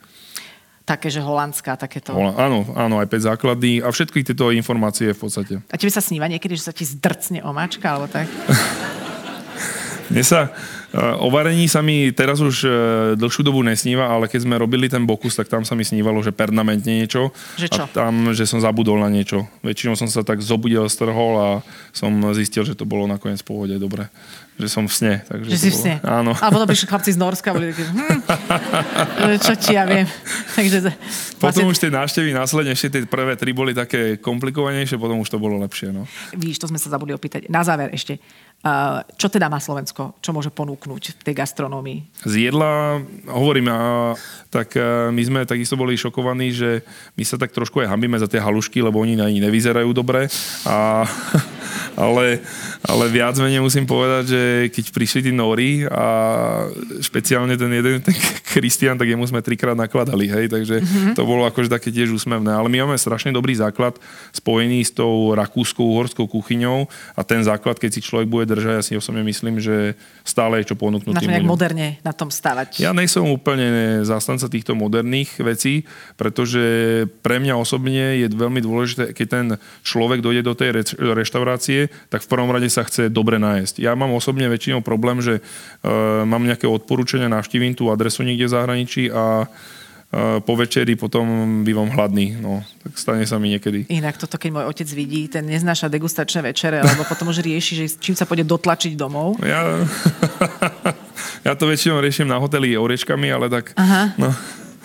Také, 0.82 1.14
že 1.14 1.22
holandská, 1.22 1.78
takéto. 1.78 2.10
Hola, 2.10 2.34
áno, 2.34 2.66
áno, 2.74 2.98
aj 2.98 3.06
5 3.06 3.30
základní 3.34 3.78
a 3.82 3.90
všetky 3.94 4.26
tieto 4.26 4.50
informácie 4.50 5.14
v 5.14 5.18
podstate. 5.18 5.54
A 5.70 5.78
tebe 5.78 5.94
sa 5.94 6.02
sníva 6.02 6.26
niekedy, 6.26 6.58
že 6.58 6.66
sa 6.70 6.74
ti 6.74 6.82
zdrcne 6.82 7.42
omačka, 7.46 7.86
alebo 7.86 8.10
tak? 8.10 8.26
Mne 10.10 10.22
sa, 10.26 10.50
o 10.92 11.32
varení 11.32 11.64
sa 11.72 11.80
mi 11.80 12.12
teraz 12.12 12.44
už 12.44 12.56
eh, 12.64 12.72
dlhšiu 13.16 13.42
dobu 13.42 13.64
nesníva, 13.64 14.12
ale 14.12 14.28
keď 14.28 14.44
sme 14.44 14.60
robili 14.60 14.92
ten 14.92 15.08
bokus, 15.08 15.36
tak 15.36 15.48
tam 15.48 15.64
sa 15.64 15.72
mi 15.72 15.84
snívalo, 15.84 16.20
že 16.20 16.36
permanentne 16.36 17.00
niečo. 17.00 17.32
Že 17.56 17.68
čo? 17.72 17.82
A 17.84 17.88
tam, 17.88 18.36
že 18.36 18.44
som 18.44 18.60
zabudol 18.60 19.00
na 19.00 19.08
niečo. 19.08 19.48
Väčšinou 19.64 19.96
som 19.96 20.08
sa 20.08 20.20
tak 20.20 20.44
zobudil, 20.44 20.84
strhol 20.92 21.34
a 21.40 21.48
som 21.96 22.12
zistil, 22.36 22.68
že 22.68 22.76
to 22.76 22.84
bolo 22.84 23.08
nakoniec 23.08 23.40
v 23.40 23.48
pohode 23.48 23.76
dobre 23.80 24.12
že 24.60 24.68
som 24.68 24.84
v 24.84 24.92
sne. 24.92 25.14
Takže 25.24 25.48
že 25.48 25.56
si 25.58 25.68
v 25.72 25.76
sne. 25.76 25.94
Áno. 26.04 26.36
A 26.36 26.52
potom 26.52 26.68
prišli 26.68 26.86
chlapci 26.86 27.10
z 27.16 27.18
Norska 27.18 27.50
a 27.50 27.54
boli 27.56 27.72
takí, 27.72 27.82
hm, 27.88 28.20
čo 29.40 29.52
ti 29.56 29.74
ja 29.74 29.88
viem. 29.88 30.04
takže, 30.56 30.92
potom 31.40 31.66
vlastne... 31.66 31.72
už 31.72 31.78
tie 31.80 31.90
návštevy 31.90 32.30
následne, 32.36 32.76
ešte 32.76 32.88
tie 32.92 33.02
prvé 33.08 33.34
tri 33.34 33.56
boli 33.56 33.72
také 33.72 34.20
komplikovanejšie, 34.20 35.00
potom 35.00 35.24
už 35.24 35.32
to 35.32 35.40
bolo 35.40 35.56
lepšie. 35.64 35.90
No. 35.90 36.04
Víš, 36.36 36.60
to 36.60 36.68
sme 36.68 36.76
sa 36.76 36.92
zabudli 36.92 37.16
opýtať. 37.16 37.48
Na 37.48 37.64
záver 37.64 37.90
ešte. 37.96 38.20
Uh, 38.62 39.02
čo 39.18 39.26
teda 39.26 39.50
má 39.50 39.58
Slovensko? 39.58 40.14
Čo 40.22 40.30
môže 40.30 40.54
ponúknuť 40.54 41.18
v 41.18 41.22
tej 41.26 41.34
gastronómii? 41.34 42.22
Z 42.22 42.46
jedla, 42.46 43.02
hovorím, 43.26 43.66
a, 43.66 44.14
tak 44.54 44.78
uh, 44.78 45.10
my 45.10 45.18
sme 45.18 45.40
takisto 45.42 45.74
boli 45.74 45.98
šokovaní, 45.98 46.54
že 46.54 46.86
my 47.18 47.26
sa 47.26 47.34
tak 47.34 47.50
trošku 47.50 47.82
aj 47.82 47.90
hambíme 47.90 48.14
za 48.22 48.30
tie 48.30 48.38
halušky, 48.38 48.78
lebo 48.78 49.02
oni 49.02 49.18
ani 49.18 49.42
nevyzerajú 49.42 49.90
dobre. 49.90 50.30
A 50.62 51.02
ale, 51.96 52.40
ale 52.86 53.04
viac 53.10 53.36
menej 53.36 53.60
musím 53.60 53.84
povedať, 53.84 54.24
že 54.30 54.42
keď 54.72 54.84
prišli 54.92 55.20
tí 55.28 55.32
Nori 55.34 55.84
a 55.84 56.04
špeciálne 57.00 57.56
ten 57.56 57.70
jeden, 57.72 58.00
ten 58.06 58.16
Kristian, 58.52 59.00
tak 59.00 59.08
jemu 59.08 59.24
sme 59.24 59.40
trikrát 59.40 59.72
nakladali, 59.72 60.28
hej, 60.28 60.52
takže 60.52 60.84
mm-hmm. 60.84 61.16
to 61.16 61.24
bolo 61.24 61.48
akože 61.48 61.72
také 61.72 61.88
tiež 61.88 62.12
úsmevné. 62.12 62.52
Ale 62.52 62.68
my 62.68 62.84
máme 62.84 63.00
strašne 63.00 63.32
dobrý 63.32 63.56
základ 63.56 63.96
spojený 64.36 64.84
s 64.84 64.92
tou 64.92 65.32
rakúskou 65.32 65.96
uhorskou 65.96 66.28
kuchyňou 66.28 66.84
a 67.16 67.20
ten 67.24 67.40
základ, 67.40 67.80
keď 67.80 67.90
si 67.96 68.00
človek 68.04 68.28
bude 68.28 68.44
držať, 68.44 68.72
ja 68.76 68.84
si 68.84 68.92
osobne 68.92 69.24
myslím, 69.24 69.56
že 69.56 69.96
stále 70.20 70.60
je 70.60 70.72
čo 70.72 70.76
ponúknuť. 70.76 71.16
Na 71.16 71.24
nejak 71.24 71.48
moderne 71.48 71.96
na 72.04 72.12
tom 72.12 72.28
stavať. 72.28 72.84
Ja 72.84 72.92
nejsem 72.92 73.24
úplne 73.24 74.04
zástanca 74.04 74.52
týchto 74.52 74.76
moderných 74.76 75.40
vecí, 75.40 75.88
pretože 76.20 76.60
pre 77.24 77.40
mňa 77.40 77.56
osobne 77.56 78.20
je 78.20 78.26
veľmi 78.28 78.60
dôležité, 78.60 79.16
keď 79.16 79.26
ten 79.26 79.46
človek 79.86 80.20
dojde 80.20 80.42
do 80.44 80.52
tej 80.52 80.84
reštaurácie, 81.00 81.88
tak 82.12 82.20
v 82.26 82.28
prvom 82.28 82.50
rade 82.52 82.68
sa 82.68 82.84
chce 82.84 83.08
dobre 83.08 83.40
nájsť. 83.40 83.80
Ja 83.80 83.96
mám 83.96 84.12
osobne 84.12 84.50
väčšinou 84.52 84.84
problém, 84.84 85.22
že 85.22 85.40
uh, 85.40 86.26
mám 86.28 86.44
nejaké 86.44 86.68
odporúčania, 86.68 87.30
navštívim 87.30 87.72
tú 87.72 87.88
adresu 87.88 88.26
niekde 88.26 88.41
v 88.46 88.54
zahraničí 88.54 89.02
a 89.10 89.46
po 90.44 90.52
večeri 90.60 90.92
potom 90.92 91.24
bývam 91.64 91.88
hladný. 91.88 92.36
No, 92.36 92.60
tak 92.84 93.00
stane 93.00 93.24
sa 93.24 93.40
mi 93.40 93.48
niekedy. 93.48 93.88
Inak 93.88 94.20
toto, 94.20 94.36
keď 94.36 94.50
môj 94.52 94.64
otec 94.68 94.88
vidí, 94.92 95.24
ten 95.24 95.48
neznáša 95.48 95.88
degustačné 95.88 96.52
večere, 96.52 96.84
lebo 96.84 97.08
potom 97.08 97.32
už 97.32 97.40
rieši, 97.40 97.72
že 97.80 97.84
čím 97.96 98.12
sa 98.12 98.28
pôjde 98.28 98.44
dotlačiť 98.44 98.92
domov. 98.92 99.40
Ja, 99.40 99.80
ja 101.48 101.52
to 101.56 101.64
väčšinou 101.64 102.04
riešim 102.04 102.28
na 102.28 102.36
hoteli 102.36 102.76
orieškami, 102.76 103.32
ale 103.32 103.48
tak... 103.48 103.72
Aha. 103.80 104.12
No. 104.20 104.36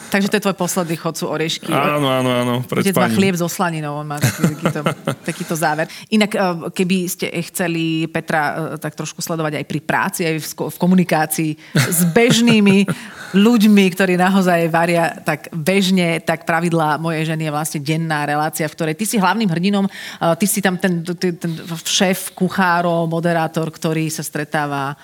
Takže 0.08 0.28
to 0.32 0.36
je 0.39 0.46
tvoj 0.48 0.58
posledný 0.58 0.96
chod, 0.96 1.20
sú 1.20 1.28
oriešky. 1.28 1.67
Áno, 1.67 2.08
áno, 2.08 2.30
áno. 2.32 2.54
Otec 2.63 2.96
má 2.96 3.12
chlieb 3.12 3.36
so 3.36 3.52
slaninou, 3.52 4.00
on 4.00 4.08
má 4.08 4.17
taký, 4.24 4.56
takýto, 4.56 4.80
takýto 5.30 5.56
záver. 5.60 5.91
Inak, 6.08 6.32
eh, 6.32 6.41
keby 6.72 6.98
ste 7.12 7.28
chceli 7.52 8.08
Petra 8.08 8.43
eh, 8.43 8.56
tak 8.80 8.96
trošku 8.96 9.20
sledovať 9.20 9.60
aj 9.60 9.65
pri 9.67 9.80
práci, 9.84 10.22
aj 10.24 10.36
v 10.56 10.78
komunikácii 10.80 11.52
s 11.76 12.02
bežnými 12.15 12.88
ľuďmi, 13.48 13.86
ktorí 13.91 14.15
naozaj 14.15 14.72
varia 14.72 15.12
tak 15.20 15.52
bežne, 15.52 16.24
tak 16.24 16.48
pravidla 16.48 16.96
mojej 16.98 17.28
ženy 17.28 17.52
je 17.52 17.56
vlastne 17.56 17.80
denná 17.84 18.24
relácia, 18.24 18.70
v 18.72 18.76
ktorej 18.80 18.96
ty 18.96 19.04
si 19.04 19.20
hlavným 19.20 19.52
hrdinom, 19.52 19.86
eh, 19.88 20.36
ty 20.39 20.46
si 20.48 20.63
tam 20.63 20.80
ten, 20.80 21.04
ten, 21.04 21.36
ten 21.36 21.52
šéf, 21.84 22.32
kucháro, 22.32 23.04
moderátor, 23.12 23.67
ktorý 23.67 24.08
sa 24.08 24.24
stretáva 24.24 24.96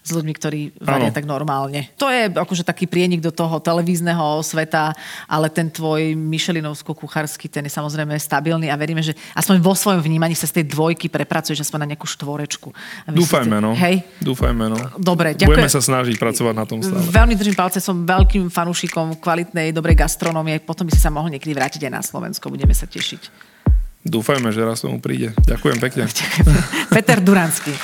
s 0.00 0.10
ľuďmi, 0.16 0.32
ktorí 0.32 0.60
varia 0.80 1.12
ano. 1.12 1.16
tak 1.16 1.24
normálne. 1.28 1.92
To 2.00 2.08
je 2.08 2.32
akože 2.32 2.64
taký 2.64 2.88
prienik 2.88 3.20
do 3.20 3.28
toho 3.30 3.60
televízneho 3.60 4.40
sveta, 4.40 4.96
ale 5.28 5.52
ten 5.52 5.68
tvoj 5.68 6.16
Michelinovsko-kuchársky, 6.16 7.52
ten 7.52 7.68
je 7.68 7.72
samozrejme 7.72 8.16
stabilný 8.16 8.72
a 8.72 8.76
veríme, 8.80 9.04
že 9.04 9.12
aspoň 9.36 9.60
vo 9.60 9.76
svojom 9.76 10.00
vnímaní 10.00 10.32
sa 10.32 10.48
z 10.48 10.60
tej 10.60 10.72
dvojky 10.72 11.12
prepracuješ 11.12 11.68
aspoň 11.68 11.78
na 11.84 11.88
nejakú 11.94 12.08
štvorečku. 12.08 12.72
Dúfajme, 13.12 13.60
no. 13.60 13.76
Hej? 13.76 14.02
Dúfajme, 14.24 14.64
no. 14.72 14.78
Dobre, 14.96 15.36
ďakujem. 15.36 15.56
Budeme 15.60 15.70
sa 15.70 15.84
snažiť 15.84 16.16
pracovať 16.16 16.54
na 16.56 16.64
tom 16.64 16.80
stále. 16.80 17.04
Veľmi 17.04 17.34
držím 17.36 17.56
palce, 17.56 17.78
som 17.78 18.02
veľkým 18.02 18.48
fanúšikom 18.48 19.20
kvalitnej, 19.20 19.76
dobrej 19.76 20.00
gastronómie. 20.00 20.58
Potom 20.64 20.88
by 20.88 20.92
si 20.96 21.00
sa 21.00 21.12
mohol 21.12 21.28
niekedy 21.28 21.52
vrátiť 21.52 21.86
aj 21.86 21.92
na 21.92 22.02
Slovensko. 22.02 22.48
Budeme 22.48 22.72
sa 22.72 22.88
tešiť. 22.88 23.52
Dúfajme, 24.00 24.48
že 24.48 24.64
raz 24.64 24.80
tomu 24.80 24.96
príde. 24.96 25.36
Ďakujem 25.44 25.76
pekne. 25.76 26.08
Peter 26.94 27.20
Duranský. 27.20 27.76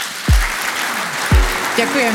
Ďakujem. 1.77 2.15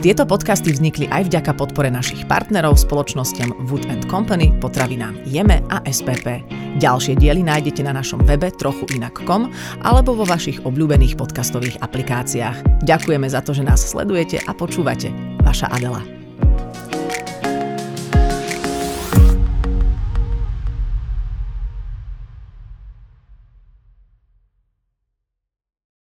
Tieto 0.00 0.24
podcasty 0.24 0.72
vznikli 0.72 1.06
aj 1.12 1.28
vďaka 1.28 1.52
podpore 1.54 1.92
našich 1.92 2.24
partnerov 2.24 2.80
spoločnosťam 2.80 3.68
Wood 3.68 3.84
Company, 4.08 4.50
potravinám 4.56 5.12
Jeme 5.28 5.60
a 5.68 5.84
SPP. 5.84 6.40
Ďalšie 6.80 7.20
diely 7.20 7.44
nájdete 7.44 7.84
na 7.84 7.92
našom 7.92 8.24
webe 8.24 8.48
trochuinak.com 8.48 9.52
alebo 9.84 10.16
vo 10.16 10.24
vašich 10.24 10.64
obľúbených 10.64 11.20
podcastových 11.20 11.78
aplikáciách. 11.84 12.82
Ďakujeme 12.82 13.28
za 13.28 13.44
to, 13.44 13.52
že 13.52 13.62
nás 13.62 13.84
sledujete 13.84 14.40
a 14.40 14.56
počúvate. 14.56 15.12
Vaša 15.44 15.68
Adela. 15.68 16.19